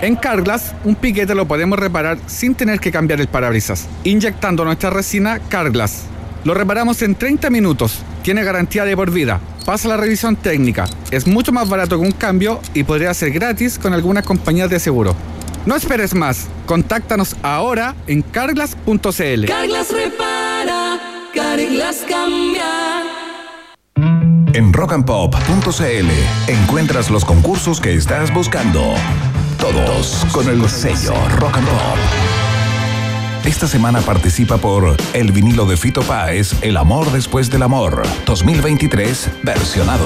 [0.01, 4.89] En Carglass, un piquete lo podemos reparar sin tener que cambiar el parabrisas, inyectando nuestra
[4.89, 6.03] resina Carglass.
[6.43, 11.27] Lo reparamos en 30 minutos, tiene garantía de por vida, pasa la revisión técnica, es
[11.27, 15.15] mucho más barato que un cambio y podría ser gratis con algunas compañías de seguro.
[15.65, 16.47] No esperes más.
[16.65, 19.45] Contáctanos ahora en carglass.cl.
[19.45, 20.99] Carglass repara,
[21.33, 22.65] Carglass cambia.
[24.53, 26.09] en rockandpop.cl
[26.47, 28.93] encuentras los concursos que estás buscando.
[29.59, 31.97] Todos con el sello Rock and Pop.
[33.45, 39.29] Esta semana participa por el vinilo de Fito Páez, El amor después del amor, 2023,
[39.43, 40.05] versionado.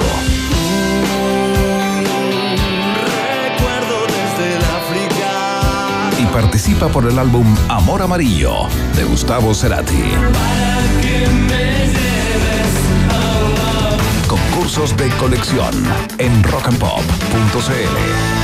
[6.34, 8.66] Participa por el álbum Amor Amarillo,
[8.96, 10.02] de Gustavo Cerati.
[14.26, 15.72] Concursos de colección
[16.18, 18.43] en rockandpop.cl.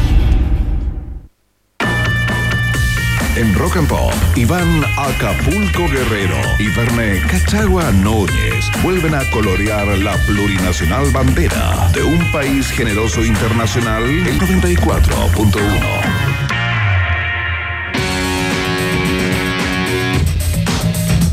[3.41, 10.15] En Rock and Pop, Iván Acapulco Guerrero y Verne Cachagua Núñez vuelven a colorear la
[10.27, 16.51] plurinacional bandera de un país generoso internacional, el 94.1.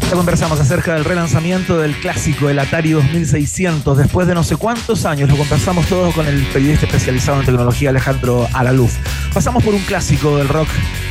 [0.09, 3.99] Ya conversamos acerca del relanzamiento del clásico, el Atari 2600.
[3.99, 7.91] Después de no sé cuántos años, lo conversamos todos con el periodista especializado en tecnología
[7.91, 8.93] Alejandro Alaluz.
[9.35, 10.69] Pasamos por un clásico del rock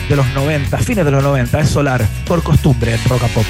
[0.10, 3.46] de los 90, fines de los 90, es Solar, por costumbre Rock and Pop.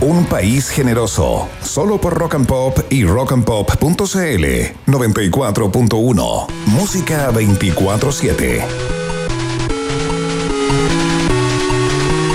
[0.00, 4.44] Un País Generoso, solo por Rock and Pop y rockandpop.cl
[4.86, 6.46] 94.1.
[6.66, 8.62] Música 24-7.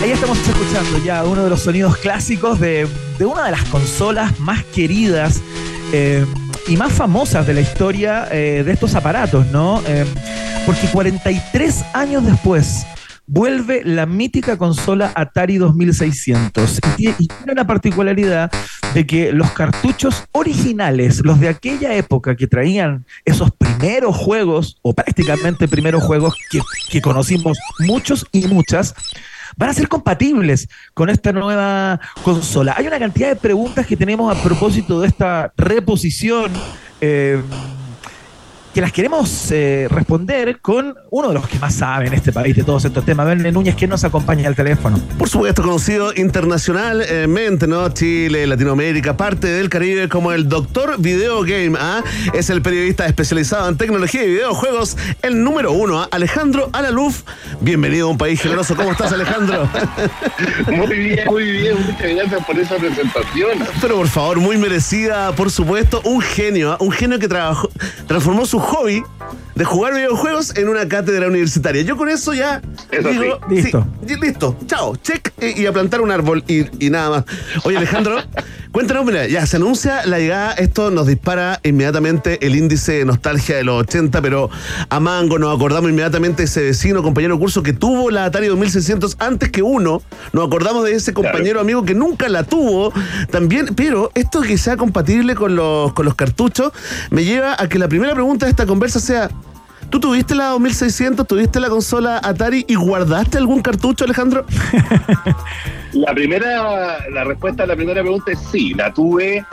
[0.03, 4.37] Ahí estamos escuchando ya uno de los sonidos clásicos de, de una de las consolas
[4.41, 5.41] más queridas
[5.93, 6.25] eh,
[6.67, 9.81] y más famosas de la historia eh, de estos aparatos, ¿no?
[9.87, 10.05] Eh,
[10.65, 12.85] porque 43 años después
[13.27, 18.49] vuelve la mítica consola Atari 2600 y tie- y tiene la particularidad
[18.93, 24.93] de que los cartuchos originales, los de aquella época que traían esos primeros juegos, o
[24.93, 26.59] prácticamente primeros juegos que,
[26.89, 28.93] que conocimos muchos y muchas,
[29.57, 32.75] van a ser compatibles con esta nueva consola.
[32.77, 36.51] Hay una cantidad de preguntas que tenemos a propósito de esta reposición.
[37.01, 37.41] eh,
[38.77, 42.55] que las queremos eh, responder con uno de los que más saben en este país
[42.55, 44.99] de todos estos temas, Verne Núñez, que nos acompaña al teléfono.
[45.17, 47.89] Por supuesto, conocido internacionalmente, ¿no?
[47.89, 51.75] Chile, Latinoamérica, parte del Caribe como el Doctor Video Game.
[51.79, 52.03] ¿ah?
[52.33, 56.09] Es el periodista especializado en tecnología y videojuegos, el número uno, ¿ah?
[56.11, 57.23] Alejandro Alaluf.
[57.61, 58.75] Bienvenido a un país generoso.
[58.75, 59.67] ¿Cómo estás, Alejandro?
[60.67, 61.77] Muy bien, muy bien.
[61.83, 63.57] Muchas gracias por esa presentación.
[63.81, 65.99] Pero por favor, muy merecida, por supuesto.
[66.03, 66.77] Un genio, ¿ah?
[66.79, 67.71] un genio que trabajó,
[68.05, 69.03] transformó su hobby
[69.55, 71.81] de jugar videojuegos en una cátedra universitaria.
[71.81, 72.61] Yo con eso ya
[72.91, 73.55] Eso digo, sí.
[73.55, 73.87] Listo.
[74.05, 74.55] sí, listo.
[74.67, 77.23] Chao, check y, y a plantar un árbol y, y nada más.
[77.63, 78.17] Oye, Alejandro,
[78.71, 83.55] cuéntanos, mira, ya se anuncia la llegada, esto nos dispara inmediatamente el índice de nostalgia
[83.57, 84.51] de los 80, pero
[84.89, 88.47] a Mango nos acordamos inmediatamente de ese vecino, compañero de curso que tuvo la Atari
[88.47, 90.03] 2600 antes que uno.
[90.33, 92.93] Nos acordamos de ese compañero amigo que nunca la tuvo
[93.31, 96.71] también, pero esto que sea compatible con los, con los cartuchos
[97.09, 99.29] me lleva a que la primera pregunta de esta conversa sea,
[99.91, 104.47] ¿tú tuviste la 2600, tuviste la consola Atari y guardaste algún cartucho, Alejandro?
[105.93, 109.45] La primera, la respuesta a la primera pregunta es sí, la tuve,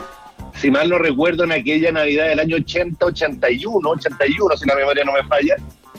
[0.55, 5.03] si mal no recuerdo, en aquella Navidad del año 80, 81, 81, si la memoria
[5.05, 5.55] no me falla,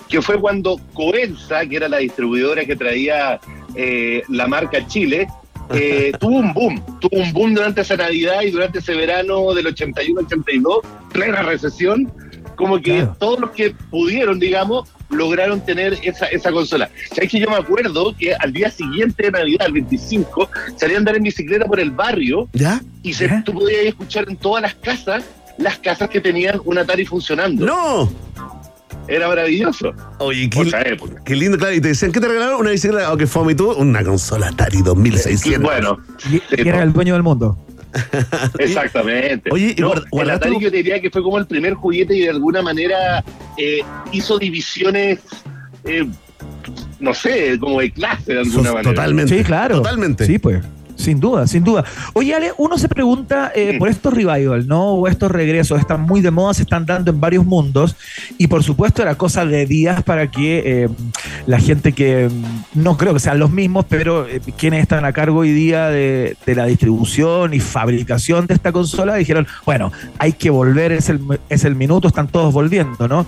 [0.09, 3.41] que fue cuando Coenza, que era la distribuidora que traía
[3.75, 5.27] eh, la marca Chile,
[5.71, 9.67] eh, tuvo un boom, tuvo un boom durante esa Navidad y durante ese verano del
[9.75, 10.81] 81-82,
[11.13, 12.13] plena recesión,
[12.57, 13.17] como que Claro.
[13.19, 16.91] todos los que pudieron, digamos, lograron tener esa, esa consola.
[17.15, 20.99] ¿Sabes que yo me acuerdo que al día siguiente de Navidad, el 25, salía a
[20.99, 22.81] andar en bicicleta por el barrio ¿Ya?
[23.05, 23.43] y se, ¿Ya?
[23.45, 25.25] tú podías escuchar en todas las casas
[25.59, 27.65] las casas que tenían un Atari funcionando.
[27.65, 28.13] ¡No!
[29.09, 29.93] Era maravilloso.
[30.19, 31.23] Oye, qué, esa época.
[31.25, 31.73] qué lindo, claro.
[31.75, 32.61] Y te decían, ¿qué te regalaron?
[32.61, 33.13] Una bicicleta.
[33.13, 33.71] ¿O qué fue tú?
[33.73, 35.63] Una consola Atari 2600.
[35.63, 35.99] Bueno,
[36.29, 37.57] Y, Sí, y era el dueño del mundo.
[38.59, 39.51] exactamente.
[39.53, 42.17] Oye, y No, guarda- el Atari yo te diría que fue como el primer juguete
[42.17, 43.25] y de alguna manera
[43.57, 43.81] eh,
[44.13, 45.21] hizo divisiones,
[45.85, 46.07] eh,
[47.01, 48.83] no sé, como de clase de alguna Sos- manera.
[48.95, 49.39] Totalmente.
[49.39, 49.77] Sí, claro.
[49.79, 50.27] Totalmente.
[50.27, 50.63] Sí, pues.
[50.97, 51.85] Sin duda, sin duda.
[52.15, 54.95] Oye, Ale, uno se pregunta eh, por estos revival, ¿no?
[54.95, 57.97] O estos regresos, están muy de moda, se están dando en varios mundos.
[58.39, 60.89] Y por supuesto era cosa de días para que eh,
[61.47, 65.13] la gente que mm, no creo que sean los mismos, pero eh, quienes están a
[65.13, 70.33] cargo hoy día de, de la distribución y fabricación de esta consola dijeron, bueno, hay
[70.33, 73.27] que volver, es el, es el minuto, están todos volviendo, ¿no?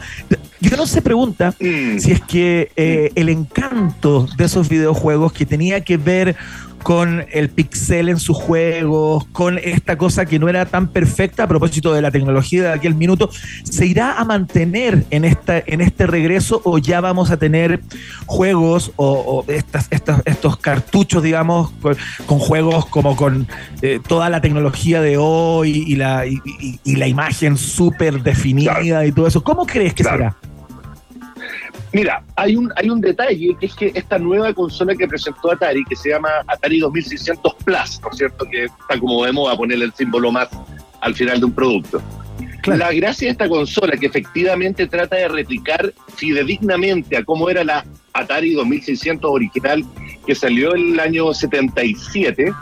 [0.61, 1.99] Yo no se pregunta Mm.
[1.99, 6.37] si es que eh, el encanto de esos videojuegos que tenía que ver
[6.83, 11.47] con el pixel en sus juegos, con esta cosa que no era tan perfecta a
[11.49, 13.31] propósito de la tecnología de aquel minuto,
[13.65, 17.81] ¿se irá a mantener en, esta, en este regreso o ya vamos a tener
[18.27, 23.47] juegos o, o estas, estas- estos cartuchos, digamos, con, con juegos como con
[23.83, 29.05] eh, toda la tecnología de hoy y la, y, y- y la imagen súper definida
[29.05, 29.43] y todo eso?
[29.43, 30.19] ¿Cómo crees que Claro.
[30.19, 30.37] será?
[31.93, 35.85] Mira, hay un, hay un detalle que es que esta nueva consola que presentó Atari,
[35.85, 38.45] que se llama Atari 2600 Plus, ¿no es cierto?
[38.51, 40.49] Que está como de moda ponerle el símbolo más
[41.01, 42.03] al final de un producto.
[42.63, 42.79] Claro.
[42.79, 47.85] La gracia de esta consola, que efectivamente trata de replicar fidedignamente a cómo era la
[48.13, 49.85] Atari 2600 original
[50.27, 52.53] que salió en el año 77,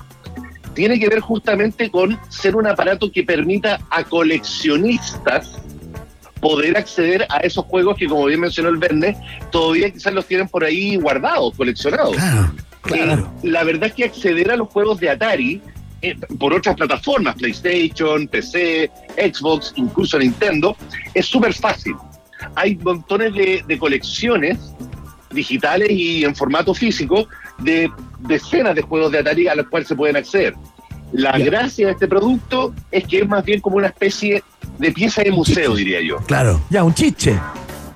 [0.75, 5.59] tiene que ver justamente con ser un aparato que permita a coleccionistas
[6.41, 9.17] poder acceder a esos juegos que, como bien mencionó el Verne,
[9.51, 12.17] todavía quizás los tienen por ahí guardados, coleccionados.
[12.17, 13.33] Claro, claro.
[13.43, 15.61] Eh, la verdad es que acceder a los juegos de Atari
[16.03, 20.77] eh, por otras plataformas, PlayStation, PC, Xbox, incluso Nintendo,
[21.15, 21.95] es súper fácil.
[22.55, 24.59] Hay montones de, de colecciones
[25.31, 27.29] digitales y en formato físico
[27.59, 30.55] de decenas de juegos de Atari a los cuales se pueden acceder.
[31.13, 31.45] La Ya.
[31.45, 34.43] gracia de este producto es que es más bien como una especie
[34.79, 36.17] de pieza de museo, diría yo.
[36.27, 36.61] Claro.
[36.71, 37.39] Ya, un chiche.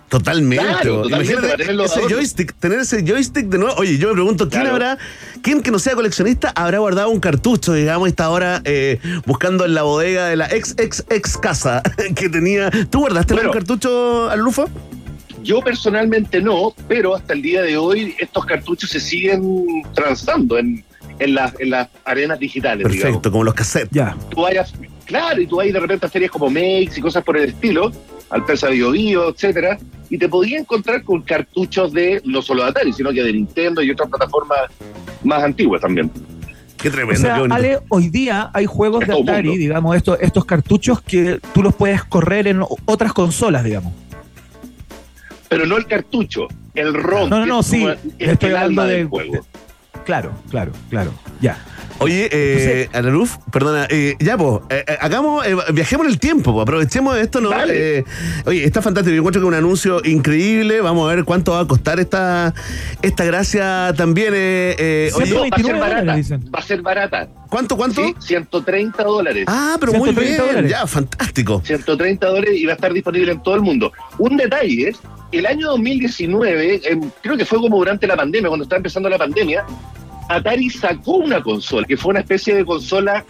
[0.09, 0.65] Totalmente.
[0.65, 3.75] Claro, totalmente, ese joystick, tener ese joystick de nuevo.
[3.77, 4.75] Oye, yo me pregunto, ¿quién Claro.
[4.75, 4.99] habrá,
[5.41, 9.65] quién que no sea coleccionista habrá guardado un cartucho, digamos, y está ahora eh, buscando
[9.65, 11.81] en la bodega de la ex ex ex casa
[12.17, 12.71] que tenía?
[12.91, 13.51] ¿Tú guardaste Bueno.
[13.51, 14.69] algún cartucho al Lufo?
[15.45, 19.43] Yo personalmente no, pero hasta el día de hoy estos cartuchos se siguen
[19.95, 20.85] transando en,
[21.21, 23.03] en, las- en las arenas digitales, digamos.
[23.03, 23.91] Perfecto, como los cassettes.
[23.93, 24.17] Ya.
[24.31, 24.73] Tú vayas,
[25.05, 27.93] claro, y tú vas de repente a ferias como Makes y cosas por el estilo,
[28.31, 32.71] al Persa Bio Bio, etcétera, y te podías encontrar con cartuchos de no solo de
[32.71, 34.59] Atari, sino que de Nintendo y otras plataformas
[35.23, 36.11] más antiguas también.
[36.79, 37.55] Qué O tremendo, sea, qué bonito.
[37.55, 39.61] Ale, hoy día hay juegos de Atari, mundo.
[39.61, 43.93] digamos, estos, estos cartuchos que tú los puedes correr en otras consolas, digamos.
[45.49, 47.29] Pero no el cartucho, el ROM.
[47.29, 47.87] No, no, no, es sí,
[48.19, 49.45] estoy el hablando alma de- del juego.
[50.11, 51.13] Claro, claro, claro.
[51.41, 51.57] Ya.
[51.99, 54.61] Oye, eh, Alaruf, perdona, eh, ya, pues,
[55.01, 57.53] hagamos, eh, viajemos en el tiempo, po, aprovechemos esto, ¿no?
[57.69, 58.05] Eh,
[58.45, 61.61] oye, está fantástico, yo encuentro que es un anuncio increíble, vamos a ver cuánto va
[61.61, 62.53] a costar esta,
[63.03, 64.33] esta gracia también.
[64.35, 66.01] Eh, eh, oye, va a ser 29 barata.
[66.01, 66.51] dólares, dicen.
[66.53, 67.29] Va a ser barata.
[67.49, 68.03] ¿Cuánto, cuánto?
[68.03, 69.45] Sí, 130 dólares.
[69.47, 70.71] Ah, pero muy 130 bien, dólares.
[70.73, 71.63] ya, fantástico.
[71.65, 73.93] 130 dólares y va a estar disponible en todo el mundo.
[74.19, 74.93] Un detalle,
[75.33, 79.19] el año 2019, em, creo que fue como durante la pandemia, cuando estaba empezando la
[79.19, 79.65] pandemia,
[80.31, 83.25] Atari sacó una consola, que fue una especie de consola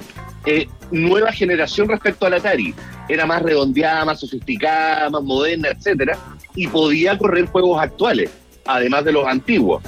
[0.46, 2.74] eh, nueva generación respecto al Atari.
[3.08, 6.18] Era más redondeada, más sofisticada, más moderna, etcétera,
[6.54, 8.30] y podía correr juegos actuales,
[8.66, 9.82] además de los antiguos.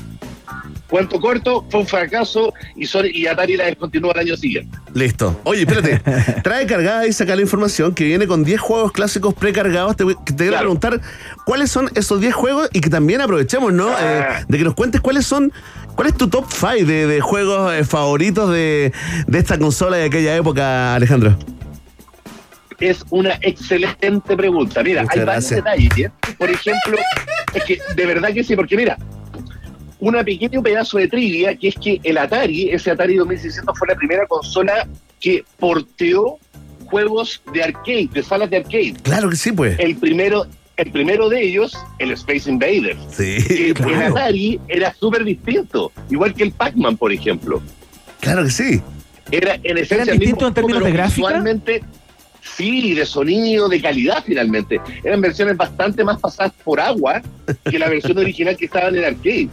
[0.89, 4.77] Cuento corto, fue un fracaso y, Sony- y Atari la descontinuó el año siguiente.
[4.93, 5.41] Listo.
[5.45, 6.01] Oye, espérate.
[6.43, 9.97] Trae cargada y saca la información que viene con 10 juegos clásicos precargados.
[9.97, 10.59] Te, voy- te a Claro.
[10.59, 11.01] preguntar
[11.47, 13.89] cuáles son esos 10 juegos y que también aprovechemos, ¿no?
[13.89, 14.41] Ah.
[14.41, 15.51] Eh, de que nos cuentes cuáles son.
[15.95, 18.93] ¿Cuál es tu top 5 de, de juegos eh, favoritos de,
[19.27, 21.37] de esta consola de aquella época, Alejandro?
[22.81, 24.83] Es una excelente pregunta.
[24.83, 25.65] Mira, Muchas hay varios gracias.
[25.65, 25.99] detalles.
[25.99, 26.35] ¿eh?
[26.39, 26.99] Por ejemplo,
[27.55, 28.99] es que de verdad que sí, porque mira,
[30.01, 33.95] un pequeño pedazo de trivia, que es que el Atari, ese Atari 2600 fue la
[33.95, 34.89] primera consola
[35.21, 36.39] que porteó
[36.87, 38.95] juegos de arcade, de salas de arcade.
[39.03, 39.79] Claro que sí, pues.
[39.79, 42.99] El primero, el primero de ellos, el Space Invaders.
[43.11, 44.17] Sí, Que El claro.
[44.17, 47.61] Atari era súper distinto, igual que el Pac-Man, por ejemplo.
[48.21, 48.81] Claro que sí.
[49.31, 51.27] Era en esencia ¿Eran el mismo distintos en términos de gráfica?
[51.29, 51.83] Visualmente,
[52.57, 54.81] sí, de sonido, de calidad finalmente.
[55.05, 57.23] Eran versiones bastante más pasadas por agua
[57.71, 59.49] que la versión original que estaba en el arcade.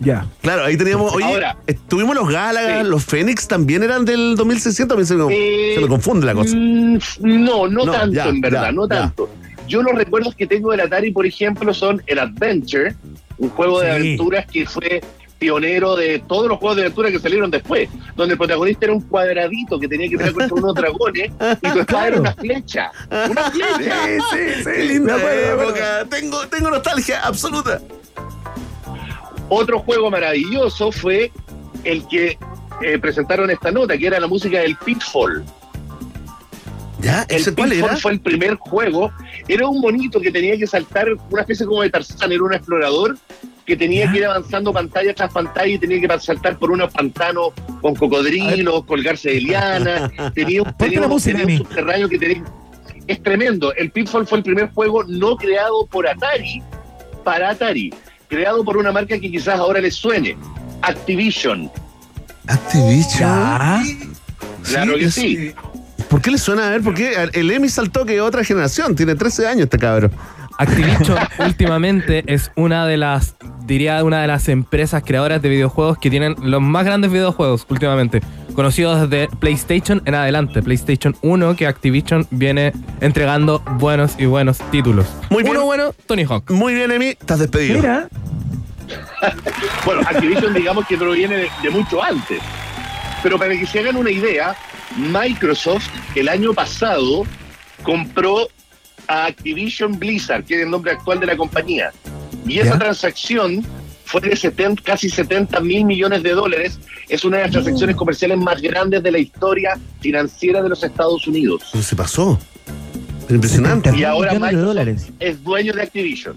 [0.00, 0.26] Ya.
[0.42, 1.12] Claro, ahí teníamos.
[1.14, 1.56] Oye, Ahora.
[1.66, 2.88] estuvimos los Galaga, Sí.
[2.88, 4.94] los Fénix también eran del 2600.
[4.96, 6.54] A mí se me, Eh, se me confunde la cosa.
[6.54, 9.12] Mm, No, no, No, tanto, ya, en verdad, ya, no ya.
[9.66, 12.94] Yo los recuerdos que tengo del Atari, por ejemplo, son el Adventure,
[13.38, 15.00] un juego de aventuras que fue
[15.38, 19.02] pionero de todos los juegos de aventura que salieron después, donde el protagonista era un
[19.02, 21.30] cuadradito que tenía que pelear contra unos dragones
[21.62, 22.90] y tu espada era una flecha.
[23.30, 24.04] Una flecha.
[24.06, 26.06] Sí, sí, sí, linda época.
[26.08, 27.80] Tengo, tengo nostalgia absoluta.
[29.48, 31.30] Otro juego maravilloso fue
[31.84, 32.38] el que
[32.82, 35.44] eh, presentaron esta nota, que era la música del Pitfall.
[37.06, 37.24] ¿Ya?
[37.28, 37.96] El ¿Ese cuál Pitfall era?
[37.98, 39.12] fue el primer juego.
[39.48, 43.16] Era un monito que tenía que saltar una especie como de Tarzán, era un explorador
[43.64, 44.12] que tenía ¿Ya?
[44.12, 47.48] que ir avanzando pantalla tras pantalla y tenía que saltar por unos pantanos
[47.80, 50.10] con cocodrilos, colgarse de lianas.
[50.34, 52.44] Tenía, un- tenía un- tenía subterráneo que tenía...
[53.06, 53.72] Es tremendo.
[53.74, 56.60] El Pitfall fue el primer juego no creado por Atari
[57.24, 57.92] para Atari,
[58.28, 60.36] creado por una marca que quizás ahora les suene,
[60.82, 61.70] Activision.
[62.48, 63.20] Activision.
[63.20, 63.82] Ya.
[64.64, 65.52] Claro que sí.
[66.08, 66.82] ¿Por qué le suena a ver?
[66.82, 70.12] Porque el Emi saltó que es otra generación, tiene 13 años este cabrón.
[70.58, 76.10] Activision últimamente es una de las, diría, una de las empresas creadoras de videojuegos que
[76.10, 78.22] tienen los más grandes videojuegos últimamente,
[78.54, 80.62] conocidos desde PlayStation en adelante.
[80.62, 85.06] PlayStation 1 que Activision viene entregando buenos y buenos títulos.
[85.30, 85.56] Muy bien.
[85.56, 86.50] Uno bueno, Tony Hawk.
[86.50, 87.76] Muy bien, Emi, estás despedido.
[87.78, 88.08] Mira.
[89.84, 92.40] Bueno, Activision digamos que proviene de, de mucho antes.
[93.22, 94.54] Pero para que se hagan una idea,
[94.96, 97.24] Microsoft el año pasado
[97.82, 98.48] compró
[99.08, 101.92] a Activision Blizzard, que es el nombre actual de la compañía.
[102.46, 102.78] Y esa Ya.
[102.78, 103.64] transacción
[104.04, 106.78] fue de 70 casi 70 mil millones de dólares.
[107.08, 111.26] Es una de las transacciones comerciales más grandes de la historia financiera de los Estados
[111.26, 111.62] Unidos.
[111.80, 112.38] Se pasó.
[113.28, 113.90] Impresionante.
[113.90, 115.08] 70 Y ahora Microsoft dólares.
[115.18, 116.36] es dueño de Activision.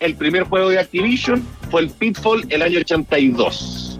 [0.00, 3.98] El primer juego de Activision fue el Pitfall el año 82.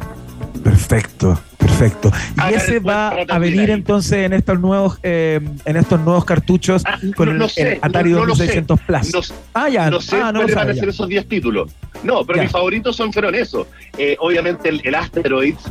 [0.63, 2.11] Perfecto, perfecto.
[2.51, 6.99] Y ese va a venir entonces en estos nuevos, eh, en estos nuevos cartuchos Ah,
[7.17, 8.45] con no- el, no sé, el Atari no- no lo sé.
[8.47, 9.15] 2600 Plus.
[9.31, 9.91] No, ah, ya.
[9.91, 11.71] no sé ah, cuáles van a ser esos 10 títulos.
[12.03, 12.43] No, pero Ya.
[12.45, 13.67] mis favoritos son fueron esos.
[13.97, 15.65] Eh, obviamente el, el Asteroids.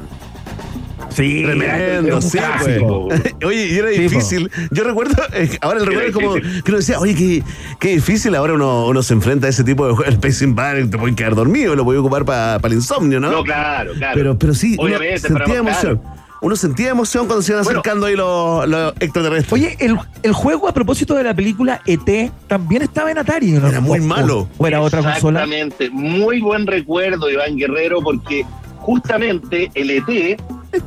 [1.17, 3.33] Sí, Tremendo, sí, pues.
[3.43, 4.51] Oye, y era Sí, difícil.
[4.71, 7.43] Yo recuerdo, eh, ahora el recuerdo es como que uno decía, oye, qué,
[7.79, 8.35] qué difícil.
[8.35, 10.13] Ahora uno, uno se enfrenta a ese tipo de juegos.
[10.13, 13.31] El Pacing Bar, te pueden quedar dormido, lo puedes ocupar para el insomnio, ¿no?
[13.31, 14.13] No, claro, claro.
[14.15, 16.01] pero, pero sí, uno sentía emoción.
[16.39, 17.79] Uno sentía emoción cuando se iban Bueno.
[17.79, 19.51] acercando ahí los, los extraterrestres.
[19.53, 23.67] Oye, el, el juego a propósito de la película ET también estaba en Atari, ¿no?
[23.67, 24.47] Era muy O- malo.
[24.59, 25.45] O, o era otra consola.
[25.45, 25.89] Exactamente.
[25.89, 28.45] Muy buen recuerdo, Iván Guerrero, porque
[28.77, 30.39] justamente el ET,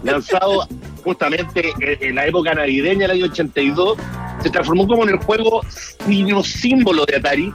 [0.03, 0.67] lanzado
[1.05, 3.99] justamente en, la época navideña del año 82,
[4.43, 5.63] se transformó como en el juego
[6.07, 7.53] niño símbolo de Atari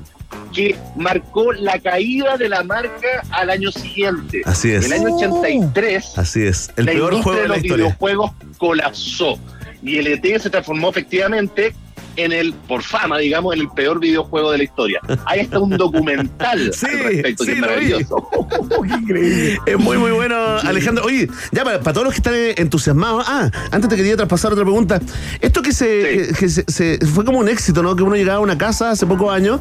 [0.53, 4.41] que marcó la caída de la marca al año siguiente.
[4.45, 4.85] Así es.
[4.85, 6.71] El año 83 Así es.
[6.75, 7.85] El la peor juego de de la los historia.
[7.85, 9.39] videojuegos colapsó
[9.83, 11.73] y el ET se transformó efectivamente
[12.17, 14.99] en el, por fama, digamos, en el peor videojuego de la historia.
[15.25, 17.73] Hay hasta un documental Sí, al respecto sí, que es lo vi.
[17.73, 18.29] maravilloso.
[19.65, 21.05] Es muy, muy bueno, Alejandro.
[21.05, 23.25] Oye, ya para, para todos los que están entusiasmados.
[23.27, 24.99] Ah, antes te quería traspasar otra pregunta.
[25.41, 25.85] Esto que se,
[26.25, 26.33] Sí.
[26.39, 27.95] que se- se- fue como un éxito, ¿no?
[27.95, 29.59] Que uno llegaba a una casa hace pocos años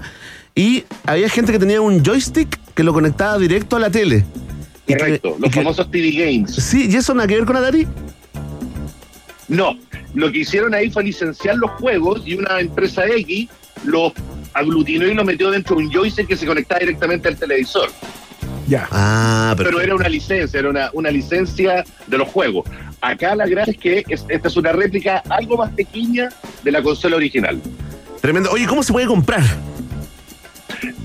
[0.54, 4.24] y había gente que tenía un joystick que lo conectaba directo a la tele.
[4.86, 6.54] Que- Correcto, los que- famosos TV Games.
[6.54, 7.86] Sí, ¿y eso nada que ver con Atari?
[9.48, 9.76] No,
[10.14, 13.48] lo que hicieron ahí fue licenciar los juegos y una empresa X
[13.84, 14.12] los
[14.54, 17.90] aglutinó y los metió dentro de un joystick que se conectaba directamente al televisor.
[18.66, 18.88] Ya.
[18.90, 22.66] Ah, Pero era una licencia, era una, una licencia de los juegos.
[23.02, 26.30] Acá la gracia es que es- esta es una réplica algo más pequeña
[26.62, 27.60] de la consola original.
[28.22, 28.50] Tremendo.
[28.50, 29.42] Oye, ¿cómo se puede comprar?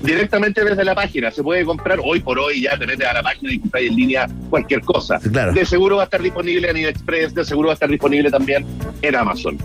[0.02, 3.22] Directamente desde la página, se puede comprar hoy por hoy, ya te metes a la
[3.22, 5.18] página y compras en línea cualquier cosa.
[5.18, 5.52] Claro.
[5.52, 8.64] De seguro va a estar disponible en AliExpress, de seguro va a estar disponible también
[9.02, 9.58] en Amazon.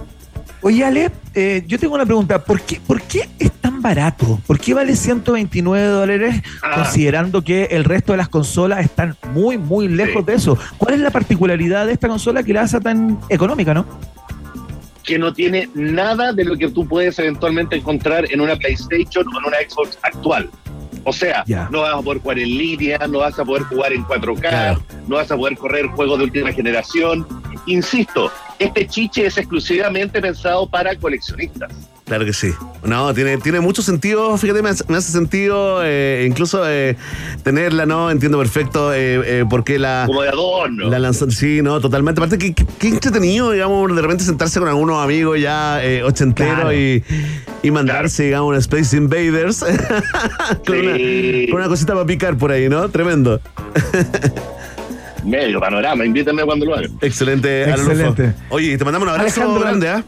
[0.61, 2.43] Oye, Ale, eh, yo tengo una pregunta.
[2.43, 4.39] ¿Por qué, ¿Por qué es tan barato?
[4.47, 6.71] ¿Por qué vale 129 dólares Ah.
[6.75, 10.31] considerando que el resto de las consolas están muy, muy lejos Sí.
[10.31, 10.57] de eso?
[10.77, 13.85] ¿Cuál es la particularidad de esta consola que la hace tan económica, no?
[15.05, 19.39] Que no tiene nada de lo que tú puedes eventualmente encontrar en una PlayStation o
[19.39, 20.49] en una Xbox actual.
[21.03, 24.03] O sea, no vas a poder jugar en línea, no vas a poder jugar en
[24.05, 24.83] 4K, Claro.
[25.07, 27.27] no vas a poder correr juegos de última generación.
[27.67, 31.71] Insisto, este chiche es exclusivamente pensado para coleccionistas.
[32.05, 32.51] Claro que sí.
[32.83, 36.95] No, tiene, tiene mucho sentido, fíjate, me hace, me hace sentido eh, incluso eh,
[37.43, 38.11] tenerla, ¿no?
[38.11, 40.87] Entiendo perfecto eh, eh, por qué la, Como de adorno.
[40.87, 41.31] la lanzó.
[41.31, 42.21] Sí, no, totalmente.
[42.21, 46.53] Aparte, qué, qué- qué entretenido, digamos, de repente sentarse con algunos amigos ya eh, ochenteros
[46.53, 46.73] Claro.
[46.73, 47.03] y,
[47.63, 49.59] y mandarse, digamos, un Space Invaders
[50.67, 51.45] con, Sí.
[51.47, 52.87] una, con una cosita para picar por ahí, ¿no?
[52.89, 53.41] Tremendo.
[55.23, 56.91] Medio panorama, invítenme cuando lo hagan.
[57.01, 58.33] Excelente, Excelente.
[58.49, 60.03] Oye, te mandamos un abrazo Alejandro, grande, ¿ah?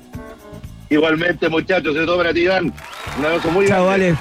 [0.90, 2.74] Igualmente, muchachos, de todo para ti, Iván.
[3.20, 4.08] Un abrazo muy Chao, grande.
[4.10, 4.18] Ale.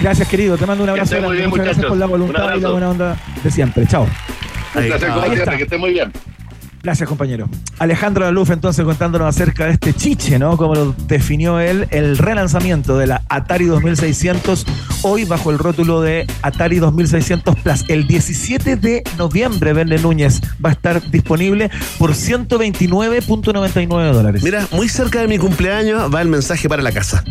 [0.00, 0.56] Gracias, querido.
[0.56, 1.14] Te mando un abrazo.
[1.14, 1.38] estés muy grande.
[1.38, 3.86] bien, Muchas gracias por la Un voluntad y la buena onda de siempre.
[3.86, 4.06] Chao.
[4.74, 6.12] Un placer, como siempre, que esté muy bien.
[6.82, 7.48] Gracias, compañero.
[7.78, 10.56] Alejandro Laluf, entonces, contándonos acerca de este chiche, ¿no?
[10.56, 14.66] Como lo definió él, el relanzamiento de la Atari 2600,
[15.02, 17.84] hoy bajo el rótulo de Atari 2600 Plus.
[17.88, 24.42] El 17 de noviembre, Vende Núñez, va a estar disponible por 129.99 dólares.
[24.42, 27.24] Mira, muy cerca de mi cumpleaños va el mensaje para la casa.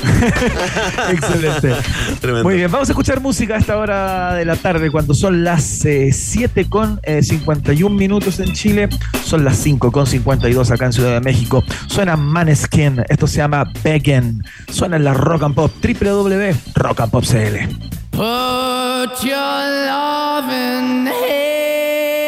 [1.10, 1.74] Excelente.
[2.20, 2.44] Tremendo.
[2.44, 5.84] Muy bien, vamos a escuchar música a esta hora de la tarde, cuando son las
[5.84, 8.88] eh, 7 con eh, 51 minutos en Chile,
[9.24, 11.64] son las 5 con 52 acá en Ciudad de México.
[11.86, 14.42] Suena Maneskin, esto se llama Beggin.
[14.70, 17.90] Suena en la Rock and Pop, www.rockandpopcl.
[18.10, 22.19] Put your loving hand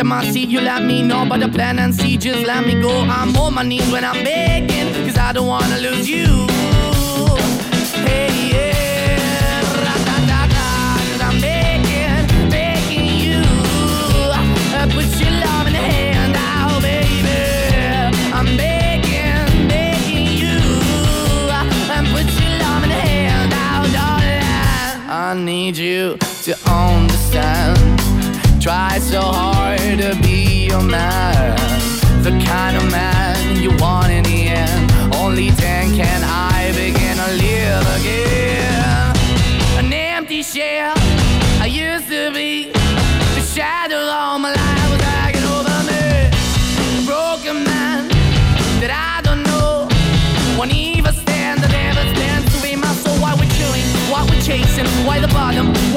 [0.00, 1.26] Anytime I see, you let me know.
[1.28, 2.88] But the plan and see, just let me go.
[3.02, 6.46] I'm on my knees when I'm begging, cause I don't wanna lose you.
[8.08, 13.42] Hey, yeah, ra-da-da-da, 'cause I'm begging, begging you.
[14.78, 17.28] Uh, put your loving hand out, baby.
[18.32, 18.88] I'm begging.
[25.12, 27.78] I need you to understand.
[28.62, 29.59] Try so hard
[30.00, 31.54] to be your man,
[32.22, 34.10] the kind of man you want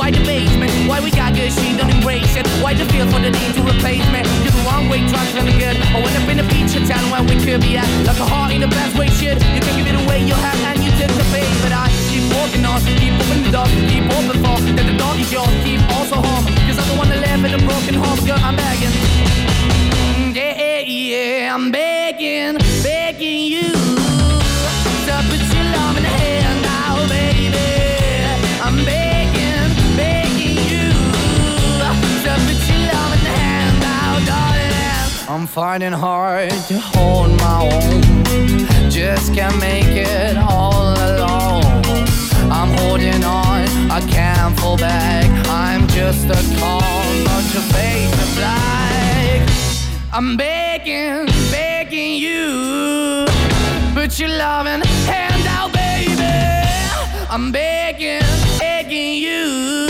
[0.03, 0.67] Why the basement?
[0.83, 2.45] Why we got good, she don't embrace it?
[2.59, 4.19] Why the feel for the need to replace me?
[4.43, 5.79] You're the wrong way, trying to feeling good.
[5.79, 7.87] I went up in a feature town where we could be at.
[8.03, 9.39] Like a heart in the best way, shit.
[9.55, 11.47] You can give it away, you have, and you took the bait.
[11.63, 14.59] But I keep walking on, keep moving the dog, keep open for.
[14.75, 16.51] That the dog is yours, keep also home.
[16.67, 18.91] Cause I'm the one that live in a broken home, girl, I'm begging.
[20.19, 23.72] Mm, yeah, yeah, yeah, I'm begging, begging you.
[35.43, 38.89] I'm finding hard to hold my own.
[38.89, 41.65] Just can't make it all alone.
[42.49, 45.27] I'm holding on, I can't fall back.
[45.49, 49.49] I'm just a call, not your face of black.
[50.13, 53.25] I'm begging, begging you,
[53.93, 54.81] put your loving
[55.11, 56.23] hand out, baby.
[57.29, 58.23] I'm begging,
[58.59, 59.87] begging you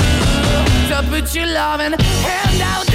[0.89, 2.92] to put your loving hand out,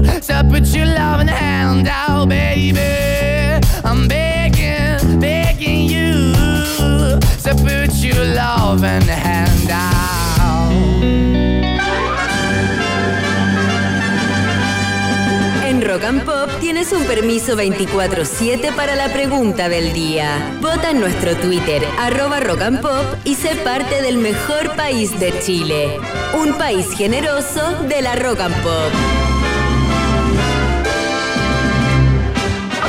[0.00, 2.80] to put your loving hand out, baby.
[3.84, 6.32] I'm begging, begging you
[7.44, 9.92] to put your loving hand out.
[15.64, 20.58] En Rock and Pop tienes un permiso 24-7 para la pregunta del día.
[20.60, 25.38] Vota en nuestro Twitter, arroba Rock and Pop, y sé parte del mejor país de
[25.40, 25.98] Chile.
[26.34, 29.31] Un país generoso de la Rock and Pop.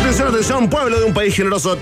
[0.03, 1.77] Atención, atención, pueblo de un país generoso.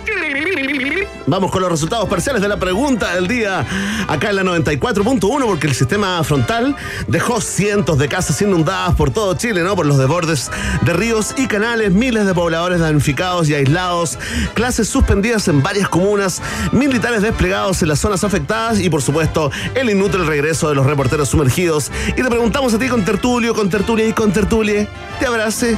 [1.25, 3.65] Vamos con los resultados parciales de la pregunta del día
[4.07, 6.75] acá en la 94.1 porque el sistema frontal
[7.07, 9.75] dejó cientos de casas inundadas por todo Chile, ¿no?
[9.75, 10.51] Por los desbordes
[10.83, 14.19] de ríos y canales, miles de pobladores damnificados y aislados,
[14.53, 19.89] clases suspendidas en varias comunas, militares desplegados en las zonas afectadas y por supuesto el
[19.89, 21.91] inútil regreso de los reporteros sumergidos.
[22.09, 24.87] Y te preguntamos a ti con tertulio, con tertulia y con tertulia,
[25.19, 25.75] ¿te abrace?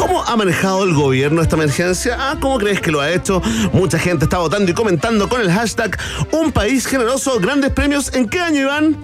[0.00, 2.16] ¿Cómo ha manejado el gobierno esta emergencia?
[2.18, 3.42] Ah, ¿Cómo crees que lo ha hecho?
[3.74, 5.94] Mucha gente está votando y comentando con el hashtag
[6.32, 8.10] Un país generoso, grandes premios.
[8.14, 8.96] ¿En qué año, Iván?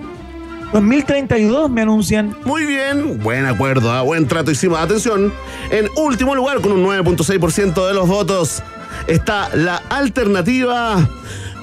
[0.73, 2.35] 2032 me anuncian.
[2.47, 4.79] Muy bien, buen acuerdo, ah, buen trato hicimos.
[4.79, 5.35] Atención,
[5.71, 8.63] en último lugar, con un 9.6% de los votos,
[9.07, 11.07] está la alternativa.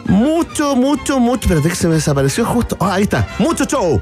[0.06, 1.48] Mucho, mucho, mucho.
[1.48, 2.78] Espérate que se me desapareció justo.
[2.80, 3.28] Ah, ahí está.
[3.40, 4.00] Mucho show.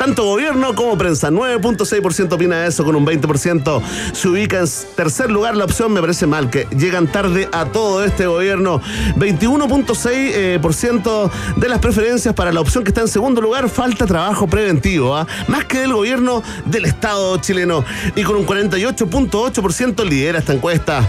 [0.00, 1.30] Tanto gobierno como prensa.
[1.30, 3.82] 9.6% opina eso, con un 20%
[4.14, 5.92] se ubica en tercer lugar la opción.
[5.92, 8.80] Me parece mal que llegan tarde a todo este gobierno.
[9.16, 13.68] 21.6% de las preferencias para la opción que está en segundo lugar.
[13.68, 15.26] Falta trabajo preventivo, ¿ah?
[15.48, 17.84] más que del gobierno del Estado chileno.
[18.16, 21.06] Y con un 48.8% lidera esta encuesta.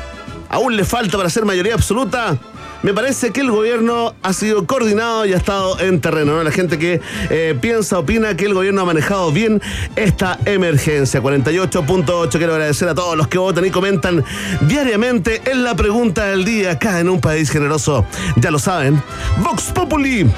[0.50, 2.38] Aún le falta para ser mayoría absoluta.
[2.84, 6.36] Me parece que el gobierno ha sido coordinado y ha estado en terreno.
[6.36, 6.44] ¿no?
[6.44, 9.62] La gente que eh, piensa, opina que el gobierno ha manejado bien
[9.96, 11.22] esta emergencia.
[11.22, 12.30] 48.8.
[12.32, 14.24] Quiero agradecer a todos los que votan y comentan
[14.62, 18.06] diariamente en la pregunta del día, acá en un país generoso.
[18.38, 19.02] Ya lo saben.
[19.38, 20.30] Vox Populi.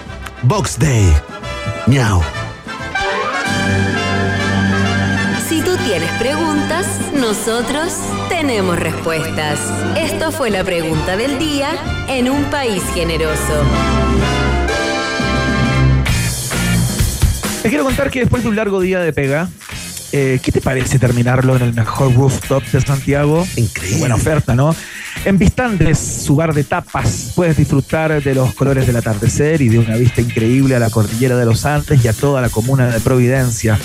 [0.44, 1.14] Vox Day.
[1.88, 2.22] Miau.
[5.94, 7.94] Tienes preguntas, nosotros
[8.28, 9.60] tenemos respuestas.
[9.96, 11.70] Esto fue la pregunta del día
[12.10, 13.64] en un país generoso.
[17.62, 19.48] Te quiero contar que después de un largo día de pega,
[20.12, 23.48] eh, ¿qué te parece terminarlo en el mejor rooftop de Santiago?
[23.56, 24.00] Increíble.
[24.00, 24.76] Buena oferta, ¿no?
[25.26, 29.78] En Vistandes, su bar de tapas, puedes disfrutar de los colores del atardecer y de
[29.78, 33.00] una vista increíble a la cordillera de los Andes y a toda la comuna de
[33.00, 33.78] Providencia.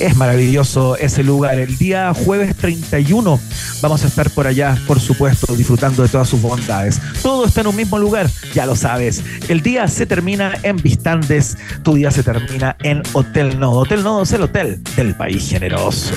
[0.00, 1.58] Es maravilloso ese lugar.
[1.58, 3.40] El día jueves 31
[3.80, 7.00] vamos a estar por allá, por supuesto, disfrutando de todas sus bondades.
[7.22, 9.22] Todo está en un mismo lugar, ya lo sabes.
[9.48, 13.80] El día se termina en Vistandes, tu día se termina en Hotel Nodo.
[13.80, 16.14] Hotel Nodo es el hotel del país generoso.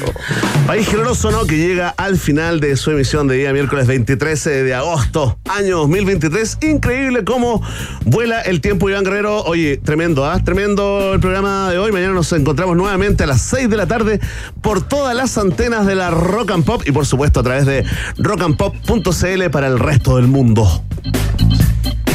[0.66, 1.46] País generoso, ¿no?
[1.46, 6.58] Que llega al final de su emisión de día miércoles 23 de agosto, año 2023.
[6.62, 7.62] Increíble cómo
[8.06, 9.44] vuela el tiempo, Iván Guerrero.
[9.44, 10.44] Oye, tremendo, ¿ah?
[10.44, 11.92] Tremendo el programa de hoy.
[11.92, 14.20] Mañana nos encontramos nuevamente a las 6 de la tarde
[14.62, 17.86] por todas las antenas de la Rock and Pop y por supuesto a través de
[18.18, 20.84] rockandpop.cl para el resto del mundo.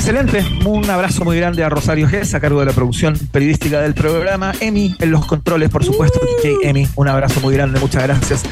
[0.04, 0.44] Excelente.
[0.66, 4.52] Un abrazo muy grande a Rosario Gess, a cargo de la producción periodística del programa.
[4.58, 6.18] Emi en los controles, por supuesto.
[6.42, 7.78] DJ Emi, un abrazo muy grande.
[7.78, 8.42] Muchas gracias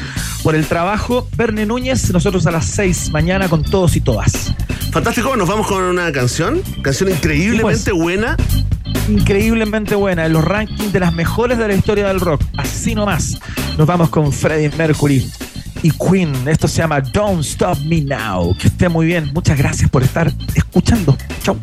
[0.43, 1.27] por el trabajo.
[1.35, 4.53] Verne Núñez, nosotros a las 6 mañana con todos y todas.
[4.91, 8.01] Fantástico, nos vamos con una canción, canción increíblemente pues.
[8.01, 8.37] buena.
[9.09, 12.41] Increíblemente buena en los rankings de las mejores de la historia del rock.
[12.57, 13.37] Así nomás.
[13.77, 15.29] Nos vamos con Freddie Mercury
[15.83, 16.47] y Queen.
[16.47, 18.55] Esto se llama Don't Stop Me Now.
[18.57, 19.31] Que esté muy bien.
[19.33, 21.17] Muchas gracias por estar escuchando.
[21.43, 21.57] Chau.